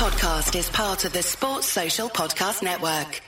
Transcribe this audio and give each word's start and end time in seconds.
podcast 0.00 0.58
is 0.58 0.70
part 0.70 1.04
of 1.04 1.12
the 1.12 1.22
Sports 1.22 1.66
Social 1.66 2.08
Podcast 2.08 2.62
Network. 2.62 3.20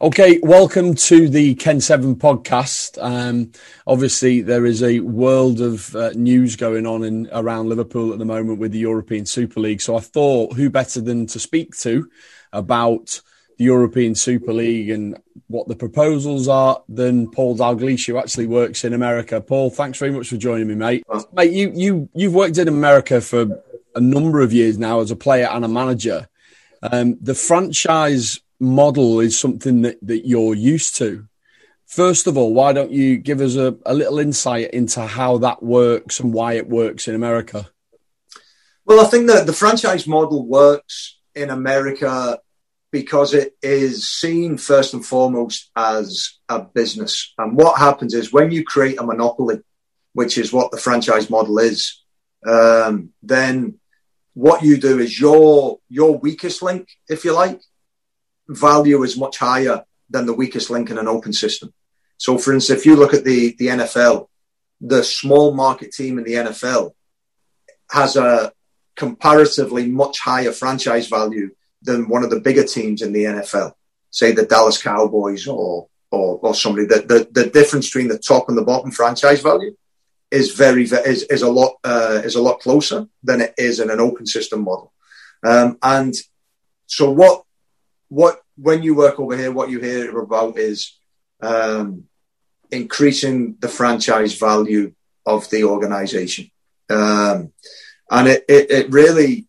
Okay, 0.00 0.40
welcome 0.42 0.94
to 0.94 1.28
the 1.28 1.54
Ken 1.56 1.82
Seven 1.82 2.16
podcast. 2.16 2.96
Um, 2.98 3.52
obviously, 3.86 4.40
there 4.40 4.64
is 4.64 4.82
a 4.82 5.00
world 5.00 5.60
of 5.60 5.94
uh, 5.94 6.12
news 6.14 6.56
going 6.56 6.86
on 6.86 7.04
in 7.04 7.28
around 7.32 7.68
Liverpool 7.68 8.10
at 8.10 8.18
the 8.18 8.24
moment 8.24 8.58
with 8.58 8.72
the 8.72 8.78
European 8.78 9.26
Super 9.26 9.60
League. 9.60 9.82
So 9.82 9.94
I 9.94 10.00
thought, 10.00 10.54
who 10.54 10.70
better 10.70 11.02
than 11.02 11.26
to 11.26 11.38
speak 11.38 11.76
to 11.80 12.08
about 12.54 13.20
European 13.62 14.14
Super 14.14 14.52
League 14.52 14.90
and 14.90 15.18
what 15.48 15.68
the 15.68 15.76
proposals 15.76 16.48
are 16.48 16.82
than 16.88 17.30
Paul 17.30 17.56
Dalglish, 17.56 18.06
who 18.06 18.18
actually 18.18 18.46
works 18.46 18.84
in 18.84 18.92
America. 18.92 19.40
Paul, 19.40 19.70
thanks 19.70 19.98
very 19.98 20.10
much 20.10 20.28
for 20.28 20.36
joining 20.36 20.68
me, 20.68 20.74
mate. 20.74 21.04
Mate, 21.32 21.52
you 21.52 21.72
you 21.74 22.08
you've 22.14 22.34
worked 22.34 22.58
in 22.58 22.68
America 22.68 23.20
for 23.20 23.62
a 23.94 24.00
number 24.00 24.40
of 24.40 24.52
years 24.52 24.78
now 24.78 25.00
as 25.00 25.10
a 25.10 25.16
player 25.16 25.48
and 25.50 25.64
a 25.64 25.68
manager. 25.68 26.28
Um, 26.82 27.18
the 27.20 27.34
franchise 27.34 28.40
model 28.58 29.20
is 29.20 29.38
something 29.38 29.82
that, 29.82 29.98
that 30.02 30.26
you're 30.26 30.54
used 30.54 30.96
to. 30.96 31.26
First 31.86 32.26
of 32.26 32.38
all, 32.38 32.54
why 32.54 32.72
don't 32.72 32.90
you 32.90 33.18
give 33.18 33.40
us 33.40 33.56
a, 33.56 33.76
a 33.84 33.92
little 33.92 34.18
insight 34.18 34.70
into 34.70 35.06
how 35.06 35.38
that 35.38 35.62
works 35.62 36.20
and 36.20 36.32
why 36.32 36.54
it 36.54 36.68
works 36.68 37.06
in 37.06 37.14
America? 37.14 37.68
Well, 38.86 39.04
I 39.04 39.08
think 39.08 39.26
that 39.26 39.46
the 39.46 39.52
franchise 39.52 40.06
model 40.06 40.46
works 40.46 41.18
in 41.34 41.50
America 41.50 42.38
because 42.92 43.32
it 43.32 43.56
is 43.62 44.08
seen 44.08 44.58
first 44.58 44.92
and 44.92 45.04
foremost 45.04 45.70
as 45.74 46.38
a 46.48 46.60
business. 46.60 47.32
And 47.38 47.56
what 47.56 47.78
happens 47.78 48.14
is 48.14 48.32
when 48.32 48.52
you 48.52 48.64
create 48.64 49.00
a 49.00 49.02
monopoly, 49.02 49.60
which 50.12 50.36
is 50.36 50.52
what 50.52 50.70
the 50.70 50.76
franchise 50.76 51.30
model 51.30 51.58
is, 51.58 52.02
um, 52.46 53.10
then 53.22 53.78
what 54.34 54.62
you 54.62 54.76
do 54.76 54.98
is 54.98 55.18
your 55.18 55.78
your 55.88 56.18
weakest 56.18 56.62
link, 56.62 56.88
if 57.08 57.24
you 57.24 57.32
like, 57.32 57.60
value 58.48 59.02
is 59.02 59.16
much 59.16 59.38
higher 59.38 59.84
than 60.10 60.26
the 60.26 60.34
weakest 60.34 60.68
link 60.68 60.90
in 60.90 60.98
an 60.98 61.08
open 61.08 61.32
system. 61.32 61.72
So, 62.18 62.36
for 62.36 62.52
instance, 62.52 62.78
if 62.78 62.86
you 62.86 62.96
look 62.96 63.14
at 63.14 63.24
the 63.24 63.56
the 63.58 63.68
NFL, 63.68 64.28
the 64.82 65.02
small 65.02 65.54
market 65.54 65.92
team 65.92 66.18
in 66.18 66.24
the 66.24 66.34
NFL 66.34 66.92
has 67.90 68.16
a 68.16 68.52
comparatively 68.96 69.88
much 69.88 70.18
higher 70.18 70.52
franchise 70.52 71.08
value 71.08 71.50
than 71.82 72.08
one 72.08 72.24
of 72.24 72.30
the 72.30 72.40
bigger 72.40 72.64
teams 72.64 73.02
in 73.02 73.12
the 73.12 73.24
NFL, 73.24 73.72
say 74.10 74.32
the 74.32 74.46
Dallas 74.46 74.82
Cowboys 74.82 75.46
or 75.46 75.88
or, 76.10 76.38
or 76.42 76.54
somebody. 76.54 76.86
The, 76.86 77.00
the, 77.00 77.42
the 77.42 77.50
difference 77.50 77.88
between 77.88 78.08
the 78.08 78.18
top 78.18 78.48
and 78.48 78.56
the 78.56 78.62
bottom 78.62 78.90
franchise 78.90 79.40
value 79.40 79.74
is 80.30 80.54
very 80.54 80.84
is, 80.84 81.24
is 81.24 81.42
a 81.42 81.50
lot 81.50 81.74
uh, 81.84 82.20
is 82.24 82.36
a 82.36 82.42
lot 82.42 82.60
closer 82.60 83.06
than 83.22 83.40
it 83.40 83.54
is 83.58 83.80
in 83.80 83.90
an 83.90 84.00
open 84.00 84.26
system 84.26 84.62
model. 84.62 84.92
Um, 85.42 85.78
and 85.82 86.14
so 86.86 87.10
what 87.10 87.44
what 88.08 88.42
when 88.56 88.82
you 88.82 88.94
work 88.94 89.18
over 89.18 89.36
here, 89.36 89.52
what 89.52 89.70
you 89.70 89.80
hear 89.80 90.18
about 90.18 90.58
is 90.58 90.98
um, 91.40 92.04
increasing 92.70 93.56
the 93.60 93.68
franchise 93.68 94.38
value 94.38 94.94
of 95.26 95.48
the 95.50 95.64
organization. 95.64 96.50
Um, 96.88 97.52
and 98.10 98.28
it, 98.28 98.44
it, 98.48 98.70
it 98.70 98.90
really 98.90 99.46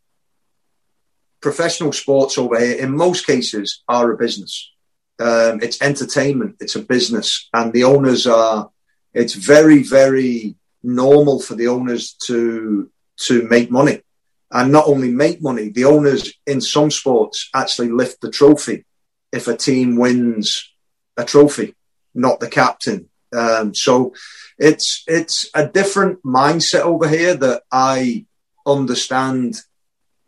professional 1.44 1.92
sports 1.92 2.38
over 2.38 2.60
here, 2.60 2.78
in 2.78 2.96
most 2.96 3.28
cases, 3.28 3.84
are 3.88 4.12
a 4.12 4.18
business. 4.18 4.72
Um, 5.20 5.60
it's 5.62 5.82
entertainment, 5.82 6.56
it's 6.60 6.76
a 6.76 6.82
business, 6.82 7.50
and 7.54 7.72
the 7.72 7.84
owners 7.84 8.26
are. 8.26 8.72
It's 9.14 9.36
very, 9.36 9.84
very 9.84 10.56
normal 10.82 11.40
for 11.40 11.54
the 11.56 11.68
owners 11.68 12.14
to 12.26 12.90
to 13.28 13.48
make 13.48 13.70
money, 13.70 14.02
and 14.50 14.72
not 14.72 14.88
only 14.88 15.12
make 15.12 15.40
money. 15.42 15.70
The 15.70 15.86
owners 15.86 16.34
in 16.48 16.62
some 16.62 16.90
sports 16.90 17.50
actually 17.54 17.92
lift 17.92 18.22
the 18.22 18.32
trophy 18.32 18.86
if 19.32 19.48
a 19.48 19.56
team 19.56 19.98
wins 19.98 20.74
a 21.16 21.24
trophy, 21.24 21.76
not 22.16 22.40
the 22.40 22.50
captain. 22.50 23.10
Um, 23.32 23.76
so 23.76 24.14
it's 24.58 25.04
it's 25.08 25.50
a 25.54 25.68
different 25.68 26.24
mindset 26.24 26.82
over 26.82 27.08
here 27.08 27.36
that 27.36 27.64
I 27.72 28.26
understand 28.66 29.62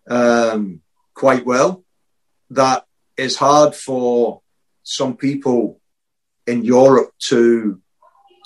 um, 0.07 0.81
quite 1.15 1.45
well. 1.45 1.83
That 2.51 2.85
is 3.17 3.37
hard 3.37 3.73
for 3.73 4.41
some 4.83 5.17
people 5.17 5.81
in 6.45 6.63
Europe 6.63 7.11
to 7.29 7.81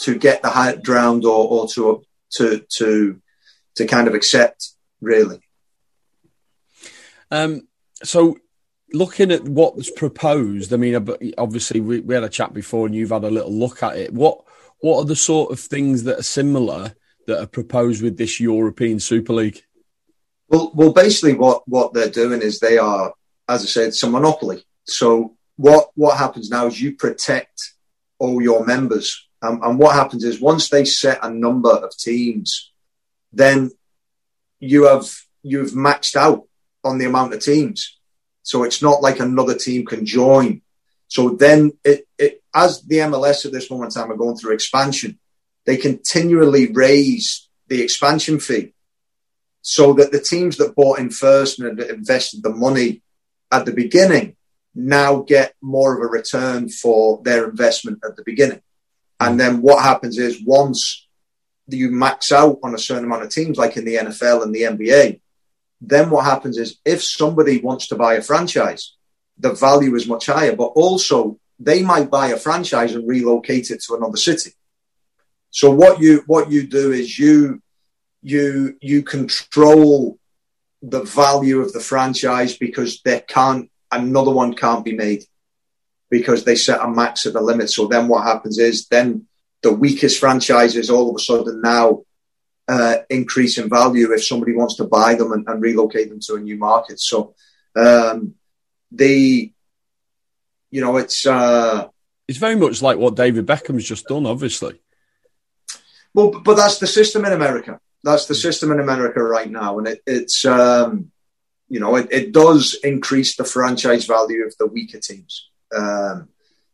to 0.02 0.18
get 0.18 0.41
the 0.41 0.50
head 0.50 0.81
drowned 0.81 1.25
or, 1.25 1.47
or 1.47 1.68
to 1.68 2.03
to 2.31 2.66
to 2.78 3.22
to 3.75 3.85
kind 3.85 4.07
of 4.07 4.13
accept 4.13 4.69
really. 5.02 5.41
Um, 7.31 7.68
so 8.03 8.38
looking 8.94 9.31
at 9.31 9.44
what's 9.44 9.91
proposed, 9.91 10.74
I 10.74 10.78
mean, 10.78 10.96
obviously 11.38 11.80
we, 11.80 12.00
we 12.00 12.16
had 12.16 12.24
a 12.24 12.30
chat 12.30 12.53
before, 12.53 12.86
and 12.86 12.96
you've 12.96 13.12
had 13.12 13.24
a 13.24 13.30
little 13.30 13.53
look 13.53 13.84
at 13.84 13.97
it. 13.97 14.13
What 14.13 14.41
what 14.80 15.00
are 15.00 15.06
the 15.06 15.16
sort 15.16 15.51
of 15.51 15.59
things 15.59 16.03
that 16.03 16.19
are 16.19 16.24
similar 16.24 16.94
that 17.28 17.41
are 17.41 17.47
proposed 17.47 18.01
with 18.01 18.18
this 18.18 18.40
European 18.40 19.00
Super 19.00 19.34
League? 19.34 19.63
Well, 20.49 20.71
well, 20.73 20.93
basically, 20.93 21.35
what 21.35 21.67
what 21.67 21.93
they're 21.93 22.09
doing 22.09 22.41
is 22.41 22.59
they 22.59 22.79
are, 22.79 23.13
as 23.47 23.63
I 23.63 23.67
said, 23.67 23.87
it's 23.89 24.03
a 24.03 24.09
monopoly. 24.09 24.65
So 24.85 25.37
what 25.57 25.91
what 25.93 26.17
happens 26.17 26.49
now 26.49 26.65
is 26.65 26.81
you 26.81 26.95
protect 26.95 27.73
all 28.17 28.41
your 28.41 28.65
members, 28.65 29.27
um, 29.43 29.61
and 29.63 29.77
what 29.77 29.95
happens 29.95 30.23
is 30.23 30.41
once 30.41 30.69
they 30.69 30.85
set 30.85 31.19
a 31.23 31.29
number 31.29 31.69
of 31.69 31.95
teams, 31.95 32.71
then 33.31 33.69
you 34.59 34.85
have 34.85 35.07
you've 35.43 35.71
maxed 35.71 36.15
out 36.15 36.43
on 36.83 36.97
the 36.97 37.05
amount 37.05 37.33
of 37.33 37.41
teams. 37.41 37.97
So 38.41 38.63
it's 38.63 38.81
not 38.81 39.03
like 39.03 39.19
another 39.19 39.55
team 39.55 39.85
can 39.85 40.05
join. 40.05 40.61
So 41.07 41.29
then 41.29 41.73
it, 41.83 42.07
it 42.17 42.41
as 42.55 42.81
the 42.81 42.97
MLS 42.97 43.45
at 43.45 43.51
this 43.51 43.69
moment 43.69 43.95
in 43.95 44.01
time 44.01 44.11
are 44.11 44.17
going 44.17 44.35
through 44.35 44.53
expansion, 44.55 45.19
they 45.65 45.77
continually 45.77 46.71
raise 46.71 47.47
the 47.67 47.83
expansion 47.83 48.39
fee 48.39 48.73
so 49.61 49.93
that 49.93 50.11
the 50.11 50.19
teams 50.19 50.57
that 50.57 50.75
bought 50.75 50.99
in 50.99 51.09
first 51.09 51.59
and 51.59 51.79
invested 51.79 52.43
the 52.43 52.49
money 52.49 53.01
at 53.51 53.65
the 53.65 53.73
beginning 53.73 54.35
now 54.75 55.21
get 55.21 55.55
more 55.61 55.95
of 55.95 56.01
a 56.01 56.07
return 56.07 56.69
for 56.69 57.21
their 57.23 57.49
investment 57.49 57.99
at 58.05 58.15
the 58.15 58.23
beginning. 58.23 58.61
And 59.19 59.39
then 59.39 59.61
what 59.61 59.83
happens 59.83 60.17
is 60.17 60.43
once 60.43 61.07
you 61.67 61.91
max 61.91 62.31
out 62.31 62.59
on 62.63 62.73
a 62.73 62.79
certain 62.79 63.03
amount 63.03 63.23
of 63.23 63.29
teams, 63.29 63.57
like 63.57 63.77
in 63.77 63.85
the 63.85 63.95
NFL 63.95 64.43
and 64.43 64.55
the 64.55 64.61
NBA, 64.61 65.21
then 65.81 66.09
what 66.09 66.25
happens 66.25 66.57
is 66.57 66.79
if 66.85 67.03
somebody 67.03 67.59
wants 67.59 67.87
to 67.87 67.95
buy 67.95 68.15
a 68.15 68.21
franchise, 68.21 68.95
the 69.37 69.53
value 69.53 69.95
is 69.95 70.07
much 70.07 70.25
higher, 70.25 70.55
but 70.55 70.71
also 70.75 71.39
they 71.59 71.81
might 71.81 72.09
buy 72.09 72.27
a 72.27 72.37
franchise 72.37 72.95
and 72.95 73.07
relocate 73.07 73.71
it 73.71 73.81
to 73.83 73.95
another 73.95 74.17
city. 74.17 74.51
So 75.51 75.71
what 75.71 75.99
you 75.99 76.23
what 76.27 76.51
you 76.51 76.67
do 76.67 76.91
is 76.91 77.17
you 77.17 77.61
you 78.22 78.78
you 78.81 79.03
control 79.03 80.18
the 80.81 81.03
value 81.03 81.59
of 81.59 81.74
the 81.74 81.80
franchise 81.80 82.57
because 82.57 83.02
there 83.03 83.22
can't 83.22 83.69
another 83.91 84.31
one 84.31 84.53
can't 84.53 84.85
be 84.85 84.96
made 84.96 85.24
because 86.09 86.44
they 86.44 86.56
set 86.56 86.81
a 86.81 86.88
max 86.88 87.25
at 87.25 87.34
the 87.34 87.41
limit. 87.41 87.69
So 87.69 87.88
then 87.88 88.07
what 88.07 88.24
happens 88.24 88.57
is 88.57 88.88
then 88.88 89.28
the 89.62 89.74
weakest 89.74 90.19
franchises 90.19 90.90
all 90.90 91.09
of 91.09 91.16
a 91.16 91.19
sudden 91.19 91.62
now 91.62 92.03
uh, 92.68 92.97
increase 93.09 93.57
in 93.57 93.69
value 93.69 94.12
if 94.13 94.25
somebody 94.25 94.53
wants 94.53 94.75
to 94.75 94.86
buy 94.86 95.16
them 95.16 95.31
and, 95.31 95.47
and 95.47 95.62
relocate 95.62 96.09
them 96.09 96.19
to 96.22 96.36
a 96.36 96.40
new 96.40 96.57
market. 96.57 97.00
So 97.00 97.36
um, 97.75 98.36
the 98.91 99.51
you 100.72 100.81
know 100.81 100.97
it's 100.97 101.25
uh, 101.25 101.88
it's 102.28 102.38
very 102.38 102.56
much 102.56 102.81
like 102.81 102.97
what 102.97 103.16
David 103.16 103.46
Beckham's 103.46 103.86
just 103.86 104.07
done, 104.07 104.25
obviously. 104.25 104.80
Well, 106.13 106.41
but 106.44 106.56
that's 106.56 106.80
the 106.80 106.88
system 106.88 107.25
in 107.25 107.34
America 107.34 107.80
that's 108.03 108.25
the 108.25 108.35
system 108.35 108.71
in 108.71 108.79
America 108.79 109.21
right 109.21 109.50
now, 109.50 109.77
and 109.77 109.88
it, 109.88 110.01
it's 110.06 110.45
um, 110.45 111.12
you 111.68 111.79
know 111.79 111.95
it, 111.95 112.07
it, 112.12 112.31
does 112.31 112.77
increase 112.83 113.35
the 113.35 113.44
franchise 113.44 114.06
value 114.06 114.45
of 114.45 114.56
the 114.57 114.68
weaker 114.68 115.00
teams, 115.00 115.50
um, 115.75 116.29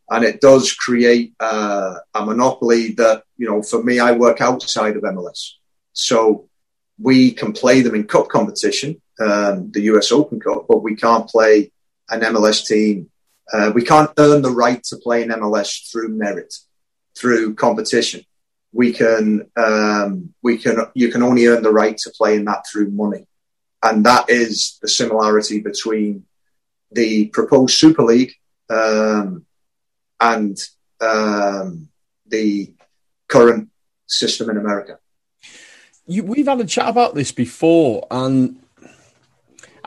and 0.10 0.24
it 0.24 0.42
does 0.42 0.74
create 0.74 1.34
uh, 1.40 1.96
a 2.14 2.26
monopoly 2.26 2.94
that 2.94 3.24
you 3.38 3.48
know 3.48 3.62
for 3.62 3.84
me 3.84 4.00
I 4.00 4.12
work 4.12 4.42
outside 4.42 4.96
of 4.96 5.04
MLS, 5.04 5.52
so 5.94 6.48
we 7.00 7.32
can 7.32 7.54
play 7.54 7.82
them 7.82 7.96
in 7.96 8.06
cup 8.06 8.30
competition, 8.30 9.02
um, 9.20 9.72
the 9.72 9.82
US 9.94 10.12
Open 10.12 10.40
Cup, 10.40 10.66
but 10.68 10.84
we 10.84 10.96
can't 10.96 11.28
play 11.28 11.72
an 12.10 12.22
MLS 12.22 12.66
team. 12.66 13.10
Uh, 13.52 13.72
we 13.76 13.84
can't 13.84 14.10
earn 14.18 14.42
the 14.42 14.50
right 14.50 14.84
to 14.84 14.98
play 14.98 15.22
in 15.22 15.30
MLS 15.30 15.92
through 15.92 16.10
merit, 16.10 16.54
through 17.16 17.54
competition 17.54 18.26
we 18.76 18.92
can 18.92 19.50
um, 19.56 20.34
we 20.44 20.58
can 20.58 20.78
you 20.94 21.10
can 21.10 21.24
only 21.24 21.48
earn 21.48 21.64
the 21.64 21.72
right 21.72 21.98
to 21.98 22.10
play 22.10 22.36
in 22.36 22.44
that 22.46 22.66
through 22.70 22.92
money, 22.92 23.26
and 23.82 24.06
that 24.06 24.30
is 24.30 24.78
the 24.82 24.90
similarity 24.90 25.62
between 25.62 26.26
the 26.92 27.28
proposed 27.28 27.78
Super 27.78 28.04
League 28.04 28.34
um, 28.70 29.46
and 30.20 30.58
um, 31.00 31.88
the 32.28 32.74
current 33.30 33.70
system 34.08 34.50
in 34.50 34.58
America. 34.58 35.00
you, 36.06 36.24
we've 36.26 36.48
had 36.48 36.60
a 36.60 36.66
chat 36.66 36.90
about 36.90 37.16
this 37.16 37.32
before, 37.32 38.06
and 38.12 38.60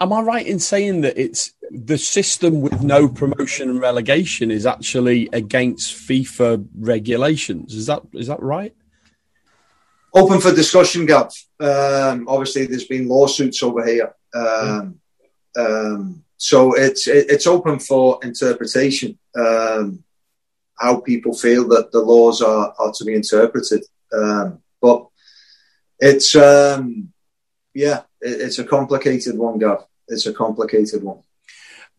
am 0.01 0.15
I 0.15 0.23
right 0.23 0.47
in 0.47 0.61
saying 0.61 1.03
that 1.03 1.19
it's 1.19 1.53
the 1.71 1.99
system 1.99 2.61
with 2.61 2.83
no 2.83 3.09
promotion 3.09 3.69
and 3.69 3.81
relegation 3.81 4.51
is 4.51 4.67
actually 4.67 5.29
against 5.33 5.95
FIFA 5.95 6.67
regulations? 6.79 7.75
Is 7.75 7.87
that 7.87 8.03
is 8.15 8.29
that 8.29 8.43
right? 8.43 8.75
Open 10.15 10.41
for 10.41 10.55
discussion, 10.55 11.07
Gav. 11.07 11.33
Um, 11.61 12.27
obviously, 12.29 12.67
there's 12.67 12.87
been 12.87 13.09
lawsuits 13.09 13.63
over 13.63 13.85
here, 13.85 14.15
um, 14.35 14.99
um, 15.57 16.25
so 16.37 16.73
it's 16.73 17.07
it, 17.07 17.31
it's 17.31 17.47
open 17.47 17.79
for 17.79 18.19
interpretation. 18.23 19.19
Um, 19.37 20.03
how 20.79 21.01
people 21.01 21.35
feel 21.35 21.67
that 21.69 21.91
the 21.91 22.01
laws 22.01 22.41
are, 22.41 22.73
are 22.79 22.93
to 22.93 23.05
be 23.05 23.15
interpreted, 23.15 23.83
um, 24.13 24.63
but 24.81 25.07
it's 25.99 26.35
um, 26.35 27.13
yeah, 27.75 28.03
it, 28.21 28.41
it's 28.41 28.59
a 28.59 28.65
complicated 28.65 29.37
one, 29.37 29.59
Gav. 29.59 29.85
It's 30.07 30.27
a 30.27 30.33
complicated 30.33 31.03
one. 31.03 31.19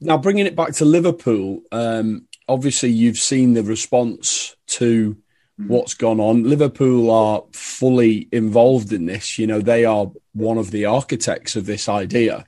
Now, 0.02 0.18
bringing 0.18 0.46
it 0.46 0.56
back 0.56 0.74
to 0.76 0.86
Liverpool, 0.86 1.62
um, 1.72 2.28
obviously 2.48 2.90
you've 2.90 3.18
seen 3.18 3.54
the 3.54 3.64
response 3.64 4.56
to 4.68 5.18
mm. 5.60 5.68
what's 5.68 5.94
gone 5.94 6.20
on. 6.20 6.44
Liverpool 6.44 7.12
are 7.12 7.44
fully 7.52 8.28
involved 8.32 8.94
in 8.94 9.06
this. 9.06 9.38
You 9.38 9.48
know, 9.48 9.62
they 9.62 9.86
are 9.86 10.12
one 10.34 10.58
of 10.58 10.72
the 10.72 10.86
architects 10.86 11.56
of 11.56 11.66
this 11.66 11.90
idea. 11.90 12.46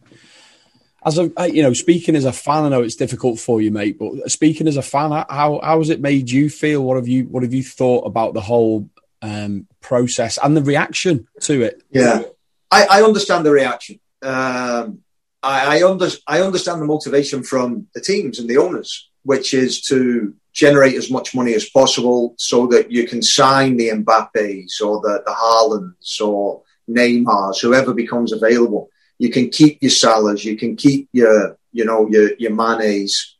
As 1.04 1.18
a, 1.18 1.32
uh, 1.38 1.46
you 1.46 1.64
know, 1.64 1.74
speaking 1.74 2.16
as 2.16 2.26
a 2.26 2.32
fan, 2.32 2.64
I 2.64 2.70
know 2.70 2.84
it's 2.84 2.96
difficult 2.96 3.40
for 3.40 3.60
you, 3.60 3.72
mate. 3.72 3.98
But 3.98 4.32
speaking 4.32 4.68
as 4.68 4.78
a 4.78 4.84
fan, 4.84 5.10
how 5.12 5.60
how 5.64 5.80
has 5.80 5.90
it 5.90 6.00
made 6.00 6.30
you 6.30 6.48
feel? 6.48 6.84
What 6.84 6.98
have 6.98 7.08
you 7.08 7.24
what 7.24 7.42
have 7.42 7.56
you 7.56 7.64
thought 7.64 8.06
about 8.06 8.36
the 8.36 8.42
whole 8.42 8.88
um, 9.22 9.68
process 9.82 10.38
and 10.42 10.56
the 10.56 10.64
reaction 10.64 11.28
to 11.42 11.62
it. 11.62 11.84
Yeah, 11.92 12.24
I, 12.70 12.86
I 12.90 13.04
understand 13.04 13.46
the 13.46 13.52
reaction. 13.52 14.00
Um, 14.22 15.00
I, 15.44 15.80
I, 15.80 15.90
under, 15.90 16.08
I 16.28 16.42
understand 16.42 16.82
the 16.82 16.86
motivation 16.86 17.44
from 17.44 17.88
the 17.94 18.02
teams 18.02 18.40
and 18.40 18.50
the 18.50 18.58
owners, 18.58 19.10
which 19.24 19.54
is 19.54 19.82
to 19.84 20.36
generate 20.54 20.96
as 20.96 21.10
much 21.10 21.34
money 21.34 21.54
as 21.54 21.70
possible 21.70 22.36
so 22.38 22.68
that 22.68 22.92
you 22.92 23.08
can 23.08 23.22
sign 23.22 23.78
the 23.78 23.90
Mbappes 23.90 24.82
or 24.82 25.02
the, 25.02 25.24
the 25.26 25.32
Haalands 25.32 26.22
or 26.22 26.64
Neymars, 26.90 27.62
whoever 27.62 27.94
becomes 27.94 28.34
available. 28.34 28.90
You 29.18 29.30
can 29.30 29.50
keep 29.50 29.82
your 29.82 29.92
Salahs, 29.92 30.44
you 30.44 30.58
can 30.58 30.76
keep 30.76 31.10
your, 31.14 31.58
you 31.72 31.86
know, 31.86 32.08
your, 32.10 32.34
your 32.38 32.52
Manes. 32.52 33.38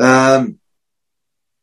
Um, 0.00 0.58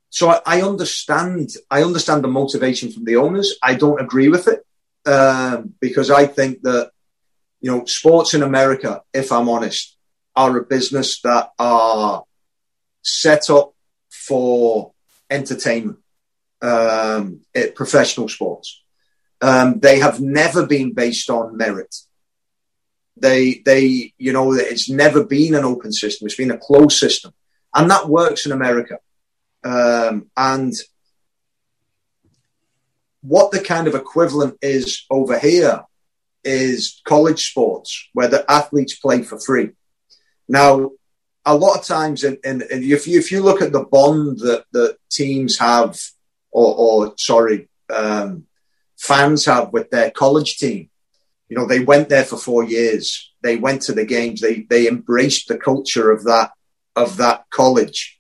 so 0.10 0.30
I, 0.30 0.42
I, 0.45 0.62
understand. 0.62 1.51
I 1.69 1.84
understand 1.84 2.24
the 2.24 2.30
motivation 2.30 2.92
from 2.92 3.04
the 3.06 3.18
owners. 3.18 3.56
I 3.62 3.75
don't 3.75 4.01
agree 4.01 4.30
with 4.30 4.48
it 4.48 4.66
um, 5.07 5.74
because 5.80 6.10
I 6.10 6.25
think 6.25 6.62
that 6.63 6.92
you 7.67 7.73
know 7.73 7.83
sports 7.83 8.33
in 8.33 8.43
America, 8.43 9.01
if 9.13 9.29
I'm 9.29 9.49
honest, 9.49 9.97
are 10.37 10.57
a 10.57 10.63
business 10.63 11.19
that 11.21 11.49
are 11.59 12.23
set 13.01 13.49
up 13.49 13.73
for 14.09 14.93
entertainment. 15.29 15.99
Um, 16.61 17.41
it, 17.53 17.75
professional 17.75 18.29
sports. 18.29 18.81
Um, 19.41 19.81
they 19.81 19.99
have 19.99 20.21
never 20.21 20.65
been 20.65 20.93
based 20.93 21.29
on 21.29 21.57
merit. 21.57 21.93
They, 23.17 23.61
they, 23.65 24.13
you 24.17 24.31
know, 24.31 24.53
it's 24.53 24.89
never 24.89 25.25
been 25.25 25.53
an 25.53 25.65
open 25.65 25.91
system. 25.91 26.25
It's 26.25 26.37
been 26.37 26.51
a 26.51 26.57
closed 26.57 26.97
system, 26.97 27.33
and 27.75 27.91
that 27.91 28.07
works 28.07 28.45
in 28.45 28.53
America. 28.53 28.99
Um, 29.65 30.31
and 30.37 30.73
what 33.19 33.51
the 33.51 33.59
kind 33.59 33.87
of 33.87 33.95
equivalent 33.95 34.57
is 34.61 35.05
over 35.09 35.37
here 35.37 35.83
is 36.44 37.01
college 37.06 37.50
sports 37.50 38.10
where 38.13 38.28
the 38.28 38.50
athletes 38.50 38.95
play 38.95 39.22
for 39.24 39.39
free. 39.39 39.72
Now, 40.48 40.92
a 41.45 41.56
lot 41.56 41.80
of 41.80 41.86
times, 41.86 42.24
in 42.24 42.39
if, 42.44 43.07
you, 43.07 43.19
if 43.19 43.31
you 43.31 43.42
look 43.42 43.62
at 43.62 43.72
the 43.72 43.84
bond 43.84 44.39
that, 44.39 44.66
that 44.74 44.98
teams 45.10 45.57
have, 45.60 45.98
or, 46.51 46.75
or 46.75 47.13
sorry, 47.18 47.69
um, 47.94 48.45
fans 48.98 49.45
have 49.45 49.72
with 49.72 49.89
their 49.89 50.12
college 50.12 50.57
team, 50.57 50.89
you 51.50 51.57
know, 51.57 51.66
they 51.66 51.80
went 51.80 52.10
there 52.10 52.25
for 52.25 52.38
four 52.38 52.63
years. 52.66 53.34
They 53.42 53.56
went 53.56 53.84
to 53.84 53.94
the 53.94 54.06
games. 54.06 54.42
They 54.42 54.63
they 54.69 54.89
embraced 54.89 55.48
the 55.48 55.57
culture 55.57 56.12
of 56.12 56.25
that 56.25 56.51
of 56.98 57.18
that 57.18 57.45
college 57.51 58.18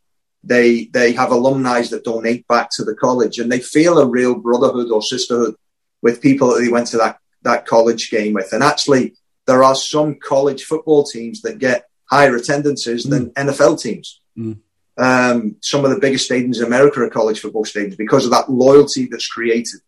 they 0.47 0.85
they 0.85 1.11
have 1.13 1.31
alumni 1.31 1.81
that 1.81 2.03
donate 2.03 2.47
back 2.47 2.69
to 2.71 2.83
the 2.83 2.95
college, 2.95 3.37
and 3.37 3.51
they 3.51 3.59
feel 3.59 3.97
a 3.97 4.07
real 4.07 4.35
brotherhood 4.35 4.89
or 4.91 5.01
sisterhood 5.01 5.55
with 6.01 6.21
people 6.21 6.47
that 6.49 6.61
they 6.61 6.69
went 6.69 6.87
to 6.87 6.97
that 6.97 7.19
that 7.43 7.65
college 7.65 8.09
game 8.09 8.33
with. 8.33 8.53
And 8.53 8.63
actually, 8.63 9.15
there 9.45 9.63
are 9.63 9.75
some 9.75 10.15
college 10.15 10.63
football 10.63 11.03
teams 11.03 11.41
that 11.41 11.59
get 11.59 11.85
higher 12.05 12.35
attendances 12.35 13.05
mm. 13.05 13.09
than 13.09 13.29
NFL 13.31 13.81
teams. 13.81 14.21
Mm. 14.37 14.59
Um, 14.97 15.55
some 15.61 15.85
of 15.85 15.91
the 15.91 15.99
biggest 15.99 16.29
stadiums 16.29 16.57
in 16.57 16.65
America 16.65 17.01
are 17.01 17.09
college 17.09 17.39
football 17.39 17.65
stadiums 17.65 17.97
because 17.97 18.25
of 18.25 18.31
that 18.31 18.49
loyalty 18.49 19.07
that's 19.09 19.27
created. 19.27 19.79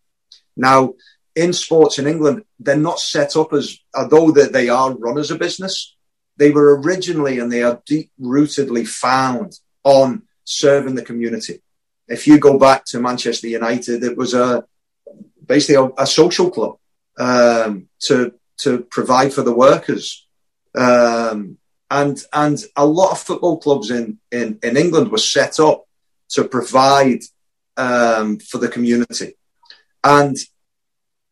Now, 0.55 0.93
in 1.35 1.53
sports 1.53 1.99
in 1.99 2.07
England, 2.07 2.43
they're 2.59 2.75
not 2.75 2.99
set 2.99 3.35
up 3.35 3.53
as, 3.53 3.77
although 3.95 4.31
that 4.31 4.53
they 4.53 4.69
are 4.69 4.95
run 4.95 5.17
as 5.17 5.31
a 5.31 5.35
business, 5.35 5.95
they 6.37 6.51
were 6.51 6.79
originally 6.81 7.39
and 7.39 7.51
they 7.51 7.63
are 7.63 7.81
deep 7.85 8.11
rootedly 8.19 8.87
found 8.87 9.59
on 9.83 10.23
serving 10.43 10.95
the 10.95 11.03
community. 11.03 11.61
If 12.07 12.27
you 12.27 12.39
go 12.39 12.57
back 12.57 12.85
to 12.85 12.99
Manchester 12.99 13.47
United, 13.47 14.03
it 14.03 14.17
was 14.17 14.33
a 14.33 14.65
basically 15.45 15.75
a, 15.75 16.03
a 16.03 16.07
social 16.07 16.49
club 16.49 16.78
um, 17.19 17.87
to 17.99 18.33
to 18.59 18.79
provide 18.79 19.33
for 19.33 19.43
the 19.43 19.53
workers. 19.53 20.25
Um, 20.75 21.57
and 21.91 22.21
and 22.33 22.57
a 22.75 22.85
lot 22.85 23.11
of 23.11 23.19
football 23.19 23.57
clubs 23.57 23.89
in, 23.91 24.19
in, 24.31 24.59
in 24.61 24.77
England 24.77 25.11
were 25.11 25.17
set 25.17 25.59
up 25.59 25.85
to 26.29 26.43
provide 26.43 27.21
um, 27.77 28.39
for 28.39 28.59
the 28.59 28.67
community. 28.67 29.35
And 30.03 30.37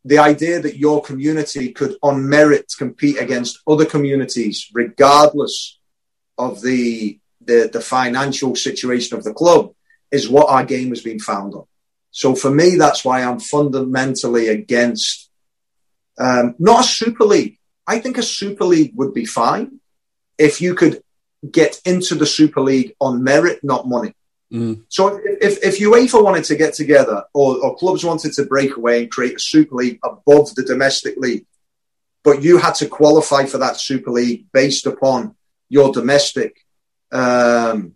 the 0.03 0.19
idea 0.19 0.59
that 0.61 0.77
your 0.77 1.01
community 1.01 1.73
could, 1.73 1.95
on 2.01 2.27
merit, 2.27 2.73
compete 2.77 3.19
against 3.19 3.59
other 3.67 3.85
communities, 3.85 4.67
regardless 4.73 5.79
of 6.37 6.61
the 6.61 7.19
the, 7.41 7.69
the 7.71 7.81
financial 7.81 8.55
situation 8.55 9.17
of 9.17 9.23
the 9.23 9.33
club 9.33 9.71
is 10.11 10.29
what 10.29 10.49
our 10.49 10.65
game 10.65 10.89
has 10.89 11.01
been 11.01 11.19
found 11.19 11.53
on. 11.53 11.63
So 12.11 12.35
for 12.35 12.51
me, 12.51 12.75
that's 12.75 13.05
why 13.05 13.23
I'm 13.23 13.39
fundamentally 13.39 14.49
against 14.49 15.26
um, 16.17 16.55
not 16.59 16.85
a 16.85 16.87
Super 16.87 17.25
League. 17.25 17.59
I 17.85 17.99
think 17.99 18.17
a 18.17 18.23
Super 18.23 18.65
League 18.65 18.93
would 18.95 19.13
be 19.13 19.25
fine 19.25 19.79
if 20.37 20.61
you 20.61 20.75
could 20.75 21.01
get 21.49 21.79
into 21.85 22.15
the 22.15 22.25
Super 22.25 22.61
League 22.61 22.95
on 22.99 23.23
merit, 23.23 23.59
not 23.63 23.87
money. 23.87 24.13
Mm. 24.51 24.83
So 24.87 25.19
if, 25.23 25.63
if 25.63 25.79
UEFA 25.79 26.23
wanted 26.23 26.45
to 26.45 26.55
get 26.55 26.73
together 26.73 27.23
or, 27.33 27.57
or 27.63 27.75
clubs 27.75 28.03
wanted 28.03 28.33
to 28.33 28.45
break 28.45 28.77
away 28.77 29.03
and 29.03 29.11
create 29.11 29.35
a 29.35 29.39
Super 29.39 29.75
League 29.75 29.99
above 30.03 30.55
the 30.55 30.63
domestic 30.63 31.17
league, 31.17 31.45
but 32.23 32.43
you 32.43 32.57
had 32.57 32.75
to 32.75 32.87
qualify 32.87 33.45
for 33.45 33.57
that 33.59 33.79
Super 33.79 34.11
League 34.11 34.47
based 34.53 34.85
upon 34.85 35.35
your 35.69 35.91
domestic 35.91 36.57
um, 37.11 37.95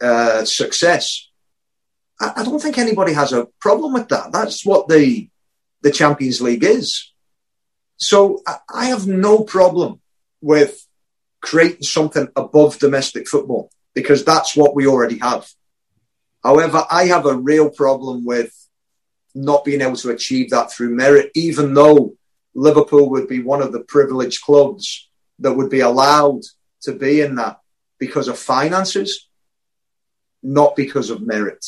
uh, 0.00 0.44
success. 0.44 1.28
I, 2.20 2.32
I, 2.36 2.44
don't 2.44 2.60
think 2.60 2.78
anybody 2.78 3.12
has 3.12 3.32
a 3.32 3.48
problem 3.60 3.94
with 3.94 4.08
that. 4.08 4.32
That's 4.32 4.64
what 4.64 4.88
the 4.88 5.28
the 5.82 5.90
Champions 5.90 6.40
League 6.40 6.64
is. 6.64 7.12
So 7.96 8.42
I, 8.72 8.86
have 8.86 9.06
no 9.06 9.44
problem 9.44 10.00
with 10.40 10.86
creating 11.40 11.82
something 11.82 12.28
above 12.36 12.78
domestic 12.78 13.28
football 13.28 13.70
because 13.94 14.24
that's 14.24 14.56
what 14.56 14.74
we 14.74 14.86
already 14.86 15.18
have. 15.18 15.46
However, 16.42 16.84
I 16.90 17.06
have 17.06 17.26
a 17.26 17.36
real 17.36 17.70
problem 17.70 18.24
with 18.24 18.52
not 19.34 19.64
being 19.64 19.80
able 19.80 19.96
to 19.96 20.10
achieve 20.10 20.50
that 20.50 20.72
through 20.72 20.94
merit, 20.94 21.30
even 21.34 21.74
though 21.74 22.16
Liverpool 22.54 23.10
would 23.10 23.28
be 23.28 23.42
one 23.42 23.62
of 23.62 23.72
the 23.72 23.80
privileged 23.80 24.42
clubs 24.42 25.08
that 25.38 25.54
would 25.54 25.70
be 25.70 25.80
allowed 25.80 26.40
to 26.82 26.92
be 26.92 27.20
in 27.20 27.36
that 27.36 27.58
because 27.98 28.28
of 28.28 28.38
finances, 28.38 29.28
not 30.42 30.76
because 30.76 31.10
of 31.10 31.22
merit. 31.22 31.64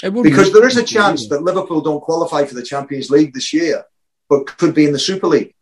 Because 0.00 0.52
there 0.52 0.66
is 0.66 0.76
a 0.76 0.84
chance 0.84 1.28
that 1.28 1.42
Liverpool 1.42 1.80
don't 1.80 2.00
qualify 2.00 2.44
for 2.44 2.54
the 2.54 2.62
Champions 2.62 3.10
League 3.10 3.34
this 3.34 3.52
year, 3.52 3.84
but 4.28 4.46
could 4.58 4.74
be 4.74 4.84
in 4.84 4.92
the 4.92 4.98
Super 4.98 5.26
League. 5.26 5.54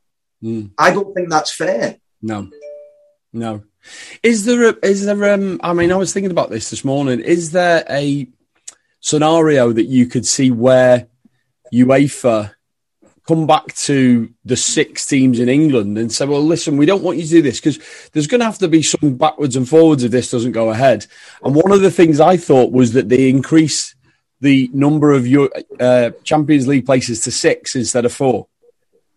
Mm. 0.42 0.70
I 0.78 0.92
don't 0.92 1.14
think 1.14 1.30
that's 1.30 1.54
fair. 1.54 1.98
No, 2.20 2.50
no. 3.32 3.62
Is 4.22 4.44
there 4.44 4.70
a, 4.70 4.76
is 4.82 5.04
there 5.04 5.34
um 5.34 5.60
I 5.62 5.72
mean 5.72 5.90
I 5.90 5.96
was 5.96 6.12
thinking 6.12 6.30
about 6.30 6.50
this 6.50 6.70
this 6.70 6.84
morning. 6.84 7.20
Is 7.20 7.52
there 7.52 7.84
a 7.88 8.28
scenario 9.00 9.72
that 9.72 9.84
you 9.84 10.06
could 10.06 10.26
see 10.26 10.50
where 10.50 11.08
UEFA 11.72 12.54
come 13.26 13.46
back 13.46 13.74
to 13.74 14.32
the 14.44 14.56
six 14.56 15.06
teams 15.06 15.38
in 15.38 15.48
England 15.48 15.96
and 15.96 16.10
say, 16.10 16.26
well, 16.26 16.42
listen, 16.42 16.76
we 16.76 16.86
don't 16.86 17.02
want 17.02 17.18
you 17.18 17.24
to 17.24 17.30
do 17.30 17.42
this 17.42 17.60
because 17.60 17.78
there's 18.12 18.26
going 18.26 18.40
to 18.40 18.44
have 18.44 18.58
to 18.58 18.68
be 18.68 18.82
some 18.82 19.16
backwards 19.16 19.54
and 19.54 19.68
forwards 19.68 20.02
if 20.02 20.10
this 20.10 20.30
doesn't 20.30 20.52
go 20.52 20.70
ahead. 20.70 21.06
And 21.44 21.54
one 21.54 21.72
of 21.72 21.80
the 21.80 21.90
things 21.90 22.20
I 22.20 22.36
thought 22.36 22.72
was 22.72 22.92
that 22.94 23.08
they 23.08 23.28
increase 23.28 23.94
the 24.40 24.68
number 24.72 25.12
of 25.12 25.26
your 25.26 25.50
uh, 25.78 26.10
Champions 26.24 26.66
League 26.66 26.84
places 26.84 27.20
to 27.20 27.30
six 27.30 27.76
instead 27.76 28.04
of 28.04 28.12
four. 28.12 28.48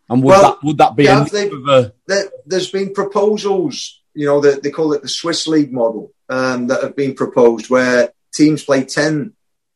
And 0.09 0.21
would 0.21 0.29
well, 0.29 0.41
that 0.41 0.63
would 0.63 0.77
that 0.77 0.95
be 0.95 1.05
yeah, 1.05 1.25
a... 1.25 1.91
there, 2.07 2.29
has 2.51 2.69
been 2.69 2.93
proposals, 2.93 4.01
you 4.13 4.27
know, 4.27 4.39
that 4.41 4.61
they 4.61 4.69
call 4.69 4.93
it 4.93 5.01
the 5.01 5.09
Swiss 5.09 5.47
League 5.47 5.73
model, 5.73 6.13
um, 6.29 6.67
that 6.67 6.83
have 6.83 6.95
been 6.95 7.15
proposed 7.15 7.69
where 7.69 8.11
teams 8.33 8.63
play 8.63 8.83
ten 8.83 9.33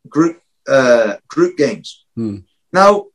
group 0.07 0.41
uh, 0.67 1.15
group 1.27 1.57
games. 1.57 2.05
Hmm. 2.15 2.37
Now, 2.71 3.07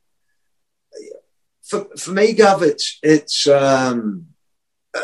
for 1.63 1.87
for 1.97 2.11
me, 2.11 2.33
Gav, 2.33 2.63
it's 2.63 2.99
it's 3.03 3.47
um, 3.47 4.27
uh, 4.93 5.01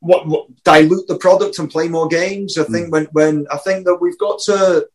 what, 0.00 0.26
what, 0.26 0.64
dilute 0.64 1.08
the 1.08 1.18
product 1.18 1.58
and 1.58 1.70
play 1.70 1.88
more 1.88 2.08
games. 2.08 2.56
I 2.56 2.64
think 2.64 2.88
mm. 2.88 2.90
when 2.90 3.04
when 3.12 3.46
I 3.50 3.58
think 3.58 3.84
that 3.84 3.98
we've 4.00 4.18
got 4.18 4.40
to. 4.46 4.88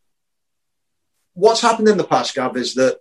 What's 1.33 1.61
happened 1.61 1.87
in 1.87 1.97
the 1.97 2.03
past, 2.03 2.33
Gav, 2.33 2.57
is 2.57 2.73
that 2.73 2.99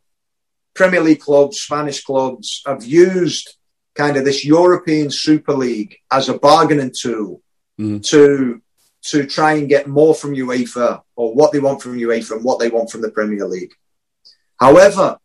Premier 0.76 1.00
League 1.00 1.20
clubs, 1.20 1.60
Spanish 1.60 2.04
clubs 2.04 2.62
have 2.66 2.84
used 2.84 3.56
kind 3.94 4.16
of 4.16 4.24
this 4.24 4.44
European 4.44 5.10
Super 5.10 5.54
League 5.54 5.96
as 6.10 6.28
a 6.28 6.38
bargaining 6.38 6.92
tool 6.96 7.42
mm. 7.80 8.04
to 8.10 8.60
to 9.02 9.24
try 9.26 9.52
and 9.52 9.68
get 9.68 9.86
more 9.86 10.14
from 10.14 10.34
UEFA 10.34 11.00
or 11.14 11.32
what 11.32 11.52
they 11.52 11.60
want 11.60 11.80
from 11.80 11.96
UEFA 11.96 12.32
and 12.32 12.44
what 12.44 12.58
they 12.58 12.68
want 12.68 12.90
from 12.90 13.02
the 13.02 13.10
Premier 13.10 13.46
League. 13.46 13.72
However, 14.58 15.18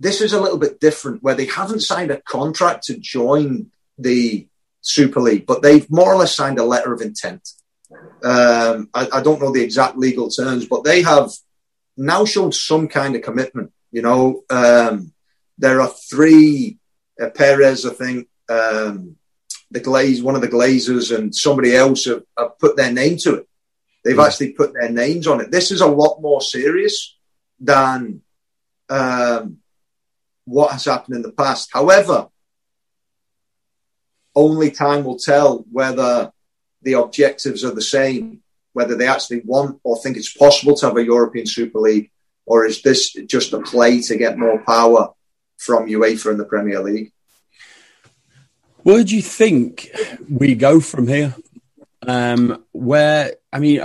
this 0.00 0.20
is 0.20 0.32
a 0.32 0.40
little 0.40 0.58
bit 0.58 0.80
different 0.80 1.22
where 1.22 1.36
they 1.36 1.46
haven't 1.46 1.80
signed 1.80 2.10
a 2.10 2.20
contract 2.20 2.84
to 2.84 2.98
join 2.98 3.70
the 3.96 4.48
Super 4.80 5.20
League, 5.20 5.46
but 5.46 5.62
they've 5.62 5.88
more 5.88 6.12
or 6.12 6.16
less 6.16 6.34
signed 6.34 6.58
a 6.58 6.64
letter 6.64 6.92
of 6.92 7.00
intent. 7.00 7.48
Um, 8.24 8.88
I, 8.92 9.08
I, 9.12 9.22
don't 9.22 9.40
know 9.40 9.52
the 9.52 9.62
exact 9.62 9.96
legal 9.96 10.28
terms, 10.28 10.66
but 10.66 10.82
they 10.82 11.02
have 11.02 11.30
now 11.96 12.24
shown 12.24 12.50
some 12.50 12.88
kind 12.88 13.14
of 13.14 13.22
commitment. 13.22 13.72
You 13.92 14.02
know, 14.02 14.42
um, 14.50 15.12
there 15.58 15.80
are 15.80 15.88
three 16.10 16.78
uh, 17.20 17.30
Perez, 17.30 17.86
I 17.86 17.92
think, 17.92 18.28
um, 18.48 19.16
the 19.70 19.80
Glaze, 19.80 20.22
one 20.22 20.34
of 20.34 20.40
the 20.40 20.48
Glazers, 20.48 21.16
and 21.16 21.34
somebody 21.34 21.74
else 21.74 22.06
have, 22.06 22.24
have 22.38 22.58
put 22.58 22.76
their 22.76 22.92
name 22.92 23.16
to 23.18 23.34
it. 23.36 23.48
They've 24.04 24.16
mm. 24.16 24.26
actually 24.26 24.52
put 24.52 24.72
their 24.72 24.90
names 24.90 25.26
on 25.26 25.40
it. 25.40 25.50
This 25.50 25.70
is 25.70 25.80
a 25.80 25.86
lot 25.86 26.20
more 26.20 26.40
serious 26.40 27.16
than 27.60 28.22
um, 28.88 29.58
what 30.44 30.72
has 30.72 30.84
happened 30.84 31.16
in 31.16 31.22
the 31.22 31.32
past. 31.32 31.70
However, 31.72 32.28
only 34.34 34.70
time 34.70 35.04
will 35.04 35.18
tell 35.18 35.64
whether 35.70 36.32
the 36.82 36.94
objectives 36.94 37.64
are 37.64 37.74
the 37.74 37.82
same, 37.82 38.42
whether 38.72 38.96
they 38.96 39.06
actually 39.06 39.42
want 39.44 39.78
or 39.84 39.96
think 39.98 40.16
it's 40.16 40.32
possible 40.32 40.74
to 40.76 40.86
have 40.86 40.96
a 40.96 41.04
European 41.04 41.46
Super 41.46 41.78
League, 41.78 42.10
or 42.46 42.66
is 42.66 42.82
this 42.82 43.12
just 43.12 43.52
a 43.52 43.60
play 43.60 44.00
to 44.02 44.16
get 44.16 44.38
more 44.38 44.58
power 44.58 45.12
from 45.58 45.86
UEFA 45.86 46.30
and 46.30 46.40
the 46.40 46.44
Premier 46.44 46.80
League? 46.80 47.12
Where 48.82 49.04
do 49.04 49.14
you 49.14 49.22
think 49.22 49.90
we 50.28 50.54
go 50.54 50.80
from 50.80 51.06
here? 51.06 51.36
Um, 52.04 52.64
where 52.72 53.34
I 53.52 53.60
mean, 53.60 53.80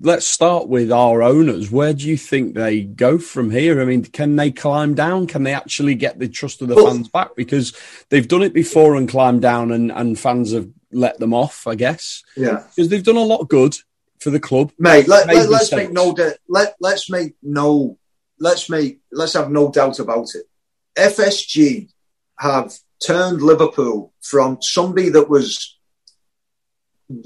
let's 0.00 0.26
start 0.26 0.66
with 0.66 0.90
our 0.90 1.22
owners. 1.22 1.70
Where 1.70 1.92
do 1.92 2.08
you 2.08 2.16
think 2.16 2.54
they 2.54 2.82
go 2.82 3.18
from 3.18 3.50
here? 3.50 3.80
I 3.80 3.84
mean, 3.84 4.02
can 4.02 4.34
they 4.34 4.50
climb 4.50 4.94
down? 4.94 5.28
Can 5.28 5.44
they 5.44 5.54
actually 5.54 5.94
get 5.94 6.18
the 6.18 6.28
trust 6.28 6.62
of 6.62 6.68
the 6.68 6.74
fans 6.74 7.08
back? 7.08 7.36
Because 7.36 7.76
they've 8.08 8.26
done 8.26 8.42
it 8.42 8.54
before 8.54 8.96
and 8.96 9.08
climbed 9.08 9.42
down, 9.42 9.70
and, 9.70 9.92
and 9.92 10.18
fans 10.18 10.52
have 10.52 10.68
let 10.90 11.20
them 11.20 11.32
off. 11.32 11.68
I 11.68 11.76
guess. 11.76 12.24
Yeah, 12.36 12.64
because 12.74 12.88
they've 12.88 13.04
done 13.04 13.16
a 13.16 13.20
lot 13.20 13.48
good 13.48 13.76
for 14.20 14.30
the 14.30 14.40
club, 14.40 14.72
mate. 14.78 15.08
Let, 15.08 15.28
us 15.30 15.72
let, 15.72 15.78
make 15.78 15.92
no 15.92 16.14
let 16.48 16.76
let's 16.80 17.10
make 17.10 17.36
no 17.42 17.98
let's 18.38 18.68
make 18.68 19.00
let's 19.12 19.34
have 19.34 19.50
no 19.50 19.70
doubt 19.70 19.98
about 19.98 20.28
it. 20.34 20.46
FSG 20.96 21.90
have 22.38 22.72
turned 23.04 23.42
Liverpool 23.42 24.12
from 24.20 24.58
somebody 24.60 25.08
that 25.10 25.28
was 25.28 25.78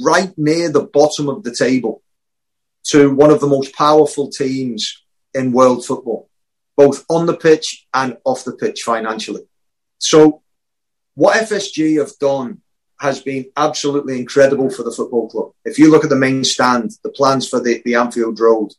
right 0.00 0.32
near 0.36 0.70
the 0.70 0.84
bottom 0.84 1.28
of 1.28 1.42
the 1.42 1.54
table 1.54 2.02
to 2.84 3.14
one 3.14 3.30
of 3.30 3.40
the 3.40 3.46
most 3.46 3.74
powerful 3.74 4.30
teams 4.30 5.02
in 5.34 5.52
world 5.52 5.84
football, 5.84 6.28
both 6.76 7.04
on 7.08 7.26
the 7.26 7.36
pitch 7.36 7.86
and 7.94 8.16
off 8.24 8.44
the 8.44 8.52
pitch 8.52 8.82
financially. 8.82 9.42
So, 9.98 10.42
what 11.14 11.36
FSG 11.36 11.98
have 11.98 12.16
done 12.18 12.61
has 13.02 13.20
been 13.20 13.46
absolutely 13.56 14.16
incredible 14.16 14.70
for 14.70 14.84
the 14.84 14.92
football 14.92 15.28
club. 15.28 15.50
If 15.64 15.76
you 15.76 15.90
look 15.90 16.04
at 16.04 16.10
the 16.10 16.14
main 16.16 16.44
stand, 16.44 16.92
the 17.02 17.10
plans 17.10 17.48
for 17.48 17.58
the, 17.58 17.82
the 17.84 17.96
Anfield 17.96 18.38
Road, 18.38 18.70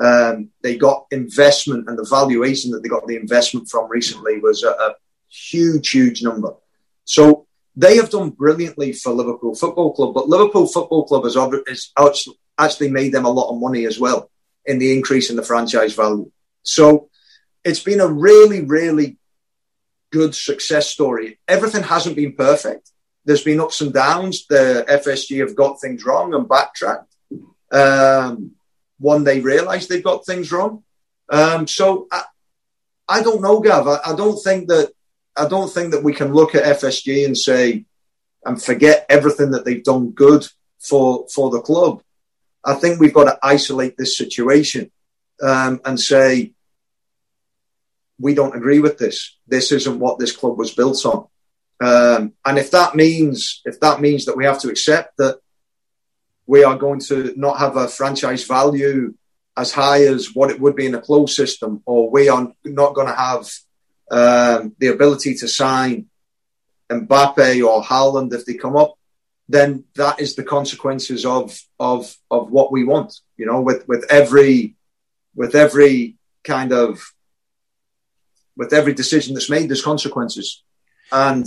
um, 0.00 0.50
they 0.62 0.76
got 0.76 1.06
investment 1.10 1.88
and 1.88 1.98
the 1.98 2.06
valuation 2.08 2.70
that 2.70 2.84
they 2.84 2.88
got 2.88 3.04
the 3.08 3.16
investment 3.16 3.68
from 3.68 3.90
recently 3.90 4.38
was 4.38 4.62
a, 4.62 4.70
a 4.70 4.94
huge, 5.28 5.90
huge 5.90 6.22
number. 6.22 6.54
So 7.04 7.48
they 7.74 7.96
have 7.96 8.10
done 8.10 8.30
brilliantly 8.30 8.92
for 8.92 9.12
Liverpool 9.12 9.56
Football 9.56 9.92
Club, 9.92 10.14
but 10.14 10.28
Liverpool 10.28 10.68
Football 10.68 11.06
Club 11.06 11.24
has, 11.24 11.34
has 11.96 12.28
actually 12.56 12.90
made 12.92 13.12
them 13.12 13.24
a 13.24 13.30
lot 13.30 13.50
of 13.50 13.60
money 13.60 13.86
as 13.86 13.98
well 13.98 14.30
in 14.64 14.78
the 14.78 14.96
increase 14.96 15.30
in 15.30 15.36
the 15.36 15.42
franchise 15.42 15.94
value. 15.94 16.30
So 16.62 17.10
it's 17.64 17.82
been 17.82 18.00
a 18.00 18.06
really, 18.06 18.60
really 18.60 19.18
good 20.12 20.36
success 20.36 20.88
story. 20.90 21.40
Everything 21.48 21.82
hasn't 21.82 22.14
been 22.14 22.36
perfect. 22.36 22.92
There's 23.24 23.44
been 23.44 23.60
ups 23.60 23.80
and 23.80 23.92
downs. 23.92 24.46
The 24.46 24.84
FSG 24.88 25.40
have 25.40 25.56
got 25.56 25.80
things 25.80 26.04
wrong 26.04 26.34
and 26.34 26.48
backtracked. 26.48 27.14
Um, 27.72 28.52
one, 28.98 29.24
they 29.24 29.40
realised 29.40 29.88
they've 29.88 30.04
got 30.04 30.26
things 30.26 30.52
wrong. 30.52 30.84
Um, 31.28 31.66
so 31.66 32.06
I, 32.12 32.22
I, 33.08 33.22
don't 33.22 33.42
know, 33.42 33.60
Gav. 33.60 33.88
I, 33.88 33.98
I 34.06 34.14
don't 34.14 34.42
think 34.42 34.68
that 34.68 34.92
I 35.36 35.48
don't 35.48 35.72
think 35.72 35.92
that 35.92 36.04
we 36.04 36.12
can 36.12 36.32
look 36.32 36.54
at 36.54 36.80
FSG 36.80 37.24
and 37.24 37.36
say 37.36 37.86
and 38.44 38.62
forget 38.62 39.06
everything 39.08 39.52
that 39.52 39.64
they've 39.64 39.82
done 39.82 40.10
good 40.10 40.46
for 40.78 41.26
for 41.34 41.50
the 41.50 41.60
club. 41.60 42.02
I 42.64 42.74
think 42.74 43.00
we've 43.00 43.14
got 43.14 43.24
to 43.24 43.38
isolate 43.42 43.96
this 43.96 44.16
situation 44.16 44.90
um, 45.42 45.80
and 45.84 45.98
say 45.98 46.52
we 48.18 48.34
don't 48.34 48.56
agree 48.56 48.78
with 48.78 48.98
this. 48.98 49.36
This 49.46 49.72
isn't 49.72 49.98
what 49.98 50.18
this 50.18 50.32
club 50.32 50.58
was 50.58 50.72
built 50.72 51.04
on. 51.04 51.26
Um, 51.80 52.34
and 52.44 52.58
if 52.58 52.70
that 52.70 52.94
means 52.94 53.62
if 53.64 53.80
that 53.80 54.00
means 54.00 54.26
that 54.26 54.36
we 54.36 54.44
have 54.44 54.60
to 54.60 54.68
accept 54.68 55.16
that 55.18 55.38
we 56.46 56.62
are 56.62 56.76
going 56.76 57.00
to 57.00 57.32
not 57.36 57.58
have 57.58 57.76
a 57.76 57.88
franchise 57.88 58.44
value 58.44 59.14
as 59.56 59.72
high 59.72 60.04
as 60.04 60.34
what 60.34 60.50
it 60.50 60.60
would 60.60 60.76
be 60.76 60.86
in 60.86 60.94
a 60.94 61.00
closed 61.00 61.34
system, 61.34 61.82
or 61.86 62.10
we 62.10 62.28
are 62.28 62.52
not 62.64 62.94
going 62.94 63.06
to 63.06 63.14
have 63.14 63.50
um, 64.10 64.74
the 64.78 64.88
ability 64.88 65.34
to 65.34 65.48
sign 65.48 66.06
Mbappe 66.90 67.66
or 67.66 67.82
Haaland 67.82 68.32
if 68.32 68.44
they 68.44 68.54
come 68.54 68.76
up, 68.76 68.94
then 69.48 69.84
that 69.94 70.20
is 70.20 70.34
the 70.34 70.44
consequences 70.44 71.24
of 71.24 71.58
of 71.78 72.14
of 72.30 72.50
what 72.50 72.72
we 72.72 72.84
want. 72.84 73.14
You 73.36 73.46
know, 73.46 73.60
with 73.60 73.86
with 73.88 74.04
every 74.10 74.76
with 75.34 75.54
every 75.54 76.16
kind 76.42 76.72
of 76.72 77.00
with 78.56 78.72
every 78.72 78.94
decision 78.94 79.34
that's 79.34 79.50
made, 79.50 79.68
there's 79.68 79.82
consequences, 79.82 80.62
and 81.12 81.46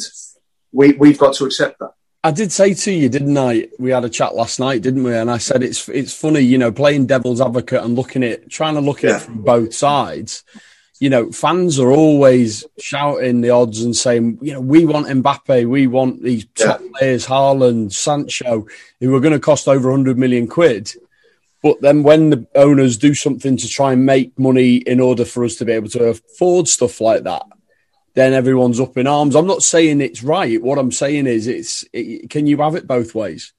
we 0.72 0.94
we've 0.94 1.18
got 1.18 1.36
to 1.36 1.46
accept 1.46 1.80
that. 1.80 1.92
I 2.24 2.32
did 2.32 2.52
say 2.52 2.74
to 2.74 2.92
you, 2.92 3.10
didn't 3.10 3.38
I? 3.38 3.70
We 3.80 3.92
had 3.92 4.04
a 4.04 4.10
chat 4.10 4.36
last 4.36 4.60
night, 4.60 4.82
didn't 4.82 5.04
we? 5.04 5.16
And 5.16 5.32
I 5.32 5.38
said 5.38 5.64
it's 5.64 5.88
it's 5.90 6.14
funny, 6.14 6.42
you 6.42 6.58
know, 6.58 6.72
playing 6.72 7.06
devil's 7.06 7.42
advocate 7.42 7.84
and 7.84 7.96
looking 7.96 8.24
at 8.24 8.50
trying 8.50 8.76
to 8.76 8.82
look 8.82 9.04
at 9.04 9.10
yeah. 9.10 9.18
it 9.18 9.22
from 9.22 9.42
both 9.42 9.74
sides 9.74 10.44
you 11.00 11.10
know, 11.10 11.32
fans 11.32 11.80
are 11.80 11.92
always 11.92 12.66
shouting 12.80 13.42
the 13.42 13.52
odds 13.52 13.84
and 13.84 13.96
saying, 13.96 14.40
you 14.42 14.54
know, 14.54 14.62
we 14.62 14.86
want 14.86 15.08
Mbappe, 15.08 15.68
we 15.68 15.86
want 15.86 16.24
these 16.24 16.46
top 16.56 16.82
yeah. 16.82 16.88
players, 16.96 17.28
Haaland, 17.28 17.94
Sancho, 17.94 18.68
who 19.00 19.16
are 19.16 19.20
going 19.20 19.34
to 19.34 19.40
cost 19.40 19.68
over 19.68 19.90
100 19.90 20.18
million 20.18 20.48
quid. 20.48 20.92
But 21.62 21.82
then 21.82 22.04
when 22.04 22.30
the 22.30 22.48
owners 22.56 22.98
do 22.98 23.14
something 23.14 23.58
to 23.58 23.68
try 23.68 23.94
and 23.94 24.06
make 24.06 24.38
money 24.40 24.78
in 24.78 25.00
order 25.00 25.26
for 25.26 25.44
us 25.44 25.56
to 25.58 25.66
be 25.66 25.72
able 25.72 25.90
to 25.90 26.06
afford 26.06 26.68
stuff 26.68 27.00
like 27.00 27.24
that, 27.24 27.44
then 28.18 28.34
everyone's 28.34 28.80
up 28.80 28.98
in 28.98 29.06
arms. 29.06 29.36
I'm 29.36 29.46
not 29.46 29.62
saying 29.62 30.02
it's 30.02 30.24
right. 30.24 30.60
What 30.62 30.80
I'm 30.80 30.92
saying 30.92 31.28
is, 31.28 31.46
it's 31.46 31.86
it, 31.94 32.32
can 32.32 32.48
you 32.48 32.58
have 32.58 32.76
it 32.76 32.88
both 32.88 33.14
ways? 33.14 33.54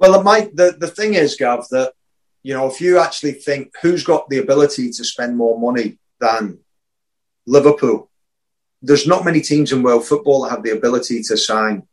Well. 0.00 0.20
The, 0.22 0.76
the 0.78 0.88
thing 0.88 1.14
is, 1.14 1.36
Gav, 1.36 1.68
that 1.70 1.92
you 2.42 2.54
know, 2.54 2.66
if 2.66 2.80
you 2.80 2.98
actually 2.98 3.32
think 3.32 3.72
who's 3.80 4.02
got 4.02 4.28
the 4.28 4.38
ability 4.38 4.90
to 4.90 5.04
spend 5.04 5.36
more 5.36 5.58
money 5.58 5.98
than 6.18 6.58
Liverpool. 7.46 8.10
There's 8.82 9.06
not 9.06 9.24
many 9.24 9.40
teams 9.40 9.72
in 9.72 9.82
world 9.82 10.04
football 10.04 10.42
that 10.42 10.50
have 10.50 10.62
the 10.62 10.76
ability 10.76 11.22
to 11.22 11.36
sign 11.36 11.86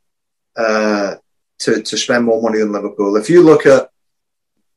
uh, 0.56 1.16
to 1.60 1.82
to 1.82 1.98
spend 1.98 2.26
more 2.26 2.42
money 2.42 2.60
than 2.60 2.72
Liverpool. 2.72 3.16
If 3.16 3.30
you 3.30 3.44
look 3.44 3.66
at 3.66 3.90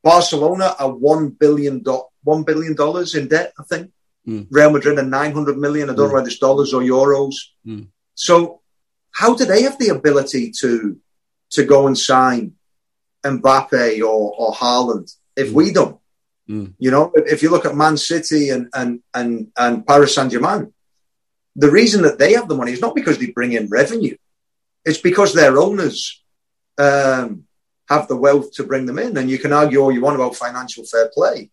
Barcelona, 0.03 0.75
are 0.79 0.93
one 0.93 1.29
billion 1.29 1.83
one 2.23 2.43
billion 2.43 2.75
dollars 2.75 3.15
in 3.15 3.27
debt, 3.27 3.53
I 3.59 3.63
think. 3.63 3.91
Mm. 4.27 4.47
Real 4.49 4.71
Madrid 4.71 4.99
are 4.99 5.03
nine 5.03 5.33
hundred 5.33 5.57
million. 5.57 5.89
I 5.89 5.93
don't 5.93 6.05
mm. 6.05 6.09
know 6.09 6.15
whether 6.15 6.27
it's 6.27 6.39
dollars 6.39 6.73
or 6.73 6.81
euros. 6.81 7.35
Mm. 7.65 7.87
So, 8.15 8.61
how 9.11 9.35
do 9.35 9.45
they 9.45 9.63
have 9.63 9.77
the 9.77 9.89
ability 9.89 10.51
to 10.59 10.97
to 11.51 11.63
go 11.63 11.87
and 11.87 11.97
sign 11.97 12.53
Mbappe 13.23 13.99
or 13.99 14.33
or 14.37 14.53
Haaland 14.53 15.15
if 15.35 15.51
we 15.51 15.71
don't? 15.71 15.99
Mm. 16.49 16.73
You 16.79 16.91
know, 16.91 17.11
if 17.15 17.43
you 17.43 17.49
look 17.49 17.65
at 17.65 17.75
Man 17.75 17.97
City 17.97 18.49
and 18.49 18.69
and 18.73 19.01
and 19.13 19.51
and 19.57 19.85
Paris 19.85 20.15
Saint 20.15 20.31
Germain, 20.31 20.73
the 21.55 21.71
reason 21.71 22.01
that 22.03 22.19
they 22.19 22.33
have 22.33 22.47
the 22.47 22.55
money 22.55 22.73
is 22.73 22.81
not 22.81 22.95
because 22.95 23.17
they 23.17 23.31
bring 23.31 23.53
in 23.53 23.67
revenue. 23.69 24.17
It's 24.83 24.99
because 24.99 25.33
their 25.33 25.57
owners 25.57 26.23
um, 26.77 27.45
have 27.89 28.07
the 28.07 28.15
wealth 28.15 28.51
to 28.53 28.63
bring 28.63 28.85
them 28.85 28.99
in. 28.99 29.17
And 29.17 29.29
you 29.29 29.39
can 29.39 29.53
argue 29.53 29.79
all 29.79 29.91
you 29.91 30.01
want 30.01 30.15
about 30.15 30.35
financial 30.35 30.83
fair 30.83 31.09
play. 31.13 31.49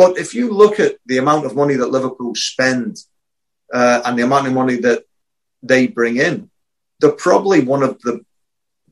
But 0.00 0.16
if 0.16 0.34
you 0.34 0.50
look 0.50 0.80
at 0.80 0.96
the 1.04 1.18
amount 1.18 1.44
of 1.44 1.54
money 1.54 1.74
that 1.74 1.90
Liverpool 1.90 2.34
spend 2.34 2.96
uh, 3.70 4.00
and 4.06 4.18
the 4.18 4.22
amount 4.22 4.46
of 4.46 4.54
money 4.54 4.76
that 4.76 5.04
they 5.62 5.88
bring 5.88 6.16
in, 6.16 6.48
they're 6.98 7.12
probably 7.12 7.60
one 7.60 7.82
of 7.82 8.00
the 8.00 8.24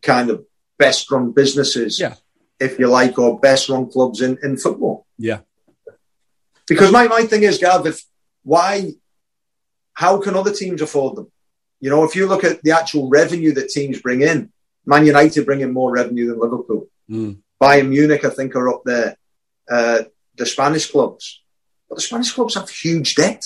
kind 0.02 0.28
of 0.28 0.44
best 0.78 1.10
run 1.10 1.32
businesses, 1.32 1.98
yeah. 1.98 2.16
if 2.60 2.78
you 2.78 2.88
like, 2.88 3.18
or 3.18 3.40
best 3.40 3.70
run 3.70 3.90
clubs 3.90 4.20
in, 4.20 4.36
in 4.42 4.58
football. 4.58 5.06
Yeah. 5.16 5.40
Because 6.66 6.92
my, 6.92 7.08
my 7.08 7.22
thing 7.22 7.42
is, 7.42 7.56
Gav, 7.56 7.86
if 7.86 8.02
why, 8.42 8.92
how 9.94 10.20
can 10.20 10.34
other 10.34 10.52
teams 10.52 10.82
afford 10.82 11.16
them? 11.16 11.32
You 11.80 11.88
know, 11.88 12.04
if 12.04 12.16
you 12.16 12.26
look 12.26 12.44
at 12.44 12.60
the 12.62 12.72
actual 12.72 13.08
revenue 13.08 13.52
that 13.54 13.70
teams 13.70 14.02
bring 14.02 14.20
in, 14.20 14.52
Man 14.84 15.06
United 15.06 15.46
bring 15.46 15.62
in 15.62 15.72
more 15.72 15.90
revenue 15.90 16.28
than 16.28 16.38
Liverpool. 16.38 16.86
Mm. 17.08 17.38
Bayern 17.62 17.88
Munich, 17.88 18.26
I 18.26 18.28
think, 18.28 18.54
are 18.54 18.68
up 18.68 18.82
there. 18.84 19.16
Uh, 19.70 20.02
the 20.38 20.46
Spanish 20.46 20.90
clubs, 20.90 21.42
but 21.88 21.96
the 21.96 22.02
Spanish 22.02 22.32
clubs 22.32 22.54
have 22.54 22.68
huge 22.70 23.14
debt. 23.14 23.44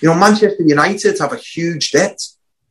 You 0.00 0.08
know, 0.08 0.14
Manchester 0.14 0.62
United 0.62 1.18
have 1.18 1.32
a 1.32 1.36
huge 1.36 1.90
debt 1.90 2.18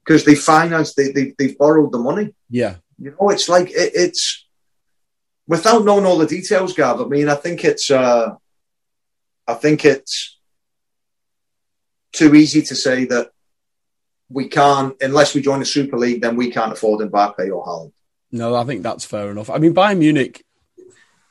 because 0.04 0.26
they 0.26 0.36
financed, 0.36 0.96
they, 0.96 1.12
they, 1.12 1.34
they've 1.38 1.58
borrowed 1.58 1.92
the 1.92 2.00
money. 2.00 2.34
Yeah. 2.50 2.78
You 2.98 3.12
know, 3.12 3.30
it's 3.30 3.48
like, 3.48 3.70
it, 3.70 3.92
it's, 3.94 4.48
without 5.48 5.86
knowing 5.86 6.06
all 6.06 6.18
the 6.18 6.26
details, 6.26 6.74
Gav, 6.74 7.02
I 7.02 7.06
mean, 7.06 7.30
I 7.30 7.36
think 7.36 7.64
it's, 7.64 7.92
uh, 7.92 8.36
I 9.48 9.54
think 9.54 9.86
it's 9.86 10.38
too 12.12 12.34
easy 12.36 12.62
to 12.64 12.76
say 12.76 13.06
that 13.06 13.30
we 14.30 14.48
can't, 14.48 14.96
unless 15.02 15.34
we 15.34 15.42
join 15.42 15.60
the 15.60 15.66
Super 15.66 15.98
League, 15.98 16.22
then 16.22 16.36
we 16.36 16.52
can't 16.52 16.72
afford 16.72 17.08
Mbappe 17.10 17.52
or 17.52 17.66
Haaland. 17.66 17.94
No, 18.32 18.56
I 18.56 18.64
think 18.64 18.84
that's 18.84 19.06
fair 19.06 19.32
enough. 19.32 19.50
I 19.50 19.58
mean, 19.58 19.74
Bayern 19.74 19.98
Munich, 20.00 20.44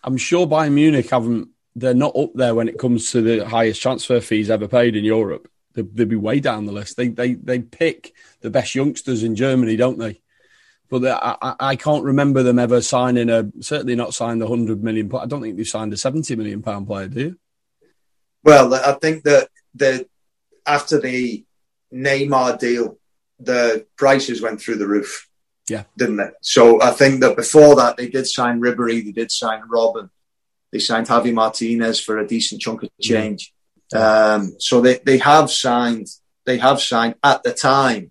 I'm 0.03 0.17
sure 0.17 0.47
Bayern 0.47 0.73
Munich 0.73 1.09
haven't, 1.11 1.49
they're 1.79 1.95
not 1.95 2.17
up 2.17 2.33
there 2.35 2.55
when 2.55 2.69
it 2.69 2.79
comes 2.79 3.13
to 3.13 3.23
the 3.23 3.47
highest 3.47 3.81
transfer 3.81 4.21
fees 4.21 4.51
ever 4.51 4.69
paid 4.69 4.97
in 4.97 5.05
Europe. 5.05 5.49
They'd, 5.75 5.97
they'd 5.97 6.09
be 6.09 6.17
way 6.17 6.41
down 6.41 6.67
the 6.67 6.73
list. 6.73 6.97
They, 6.97 7.09
they, 7.09 7.35
they 7.35 7.61
pick 7.61 8.15
the 8.41 8.51
best 8.51 8.75
youngsters 8.75 9.23
in 9.23 9.37
Germany, 9.37 9.77
don't 9.77 9.99
they? 9.99 10.21
But 10.91 11.05
I, 11.05 11.55
I, 11.61 11.77
can't 11.77 12.05
remember 12.05 12.43
them 12.43 12.59
ever 12.59 12.81
signing 12.81 13.29
a, 13.29 13.51
certainly 13.61 13.95
not 13.95 14.15
signed 14.15 14.41
a 14.41 14.47
100 14.47 14.83
million. 14.83 15.11
I 15.15 15.27
don't 15.27 15.43
think 15.43 15.57
they've 15.57 15.67
signed 15.67 15.93
a 15.93 15.99
70 15.99 16.35
million 16.37 16.63
pound 16.63 16.87
player, 16.87 17.09
do 17.09 17.21
you? 17.21 17.39
Well, 18.43 18.73
I 18.75 18.93
think 18.93 19.25
that 19.25 19.51
the, 19.75 20.09
after 20.67 20.99
the 20.99 21.45
Neymar 21.93 22.59
deal, 22.59 22.99
the 23.39 23.87
prices 23.97 24.41
went 24.41 24.61
through 24.61 24.77
the 24.77 24.89
roof. 24.89 25.29
Yeah. 25.69 25.85
Didn't 25.99 26.17
they? 26.17 26.31
So 26.41 26.81
I 26.81 26.93
think 26.93 27.21
that 27.21 27.37
before 27.37 27.77
that, 27.77 27.99
they 27.99 28.09
did 28.09 28.27
sign 28.27 28.61
Ribery, 28.61 29.05
they 29.05 29.13
did 29.13 29.31
sign 29.31 29.63
Robben, 29.71 30.09
they 30.73 30.79
signed 30.79 31.07
Javi 31.07 31.33
Martinez 31.33 32.01
for 32.01 32.19
a 32.19 32.27
decent 32.27 32.61
chunk 32.61 32.83
of 32.83 32.91
change. 33.01 33.53
Um, 33.95 34.55
so 34.59 34.81
they, 34.81 34.99
they 34.99 35.19
have 35.19 35.51
signed, 35.51 36.09
they 36.45 36.59
have 36.59 36.81
signed 36.81 37.15
at 37.23 37.43
the 37.43 37.53
time 37.53 38.11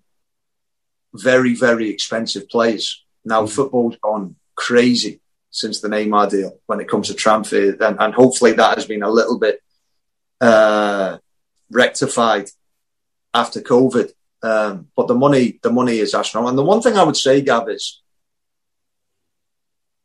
very, 1.14 1.54
very 1.54 1.90
expensive 1.90 2.48
players. 2.48 3.04
Now 3.24 3.44
mm. 3.44 3.50
football's 3.50 3.96
gone 4.02 4.36
crazy 4.54 5.20
since 5.50 5.80
the 5.80 5.88
Neymar 5.88 6.30
deal 6.30 6.58
when 6.66 6.80
it 6.80 6.88
comes 6.88 7.08
to 7.08 7.14
transfer, 7.14 7.70
and, 7.80 7.96
and 7.98 8.14
hopefully 8.14 8.52
that 8.52 8.76
has 8.76 8.86
been 8.86 9.02
a 9.02 9.10
little 9.10 9.38
bit 9.38 9.62
uh, 10.40 11.18
rectified 11.70 12.48
after 13.32 13.60
COVID. 13.60 14.10
Um, 14.42 14.88
but 14.96 15.08
the 15.08 15.14
money, 15.14 15.58
the 15.62 15.72
money 15.72 15.98
is 15.98 16.14
astronomical. 16.14 16.50
And 16.50 16.58
the 16.58 16.70
one 16.70 16.80
thing 16.80 16.96
I 16.96 17.02
would 17.02 17.16
say, 17.16 17.40
Gav, 17.40 17.68
is 17.68 18.02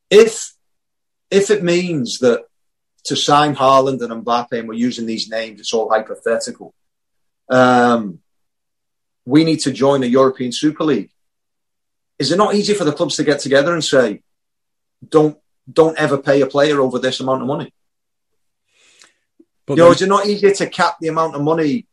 if 0.10 0.53
if 1.34 1.50
it 1.50 1.63
means 1.63 2.19
that 2.19 2.46
to 3.06 3.15
sign 3.15 3.56
Haaland 3.56 4.02
and 4.02 4.24
Mbappe, 4.24 4.52
and 4.52 4.67
we're 4.67 4.76
using 4.76 5.08
these 5.08 5.30
names, 5.30 5.60
it's 5.60 5.74
all 5.74 5.89
hypothetical. 5.89 6.74
Um, 7.50 8.19
we 9.26 9.43
need 9.43 9.62
to 9.62 9.72
join 9.72 10.02
the 10.02 10.08
European 10.08 10.52
Super 10.52 10.84
League. 10.84 11.10
Is 12.19 12.32
it 12.32 12.38
not 12.38 12.54
easy 12.54 12.76
for 12.76 12.84
the 12.84 12.93
clubs 12.93 13.15
to 13.15 13.24
get 13.24 13.39
together 13.39 13.74
and 13.74 13.84
say, 13.84 14.22
"Don't 15.08 15.38
don't 15.72 15.98
ever 15.98 16.17
pay 16.19 16.41
a 16.41 16.46
player 16.46 16.80
over 16.80 17.00
this 17.00 17.19
amount 17.19 17.41
of 17.41 17.48
money"? 17.48 17.74
But 19.65 19.78
you 19.78 19.84
know, 19.84 19.91
is 19.91 20.02
it 20.04 20.10
not 20.10 20.28
easier 20.28 20.54
to 20.54 20.67
cap 20.69 20.98
the 21.02 21.08
amount 21.08 21.36
of 21.36 21.41
money 21.41 21.88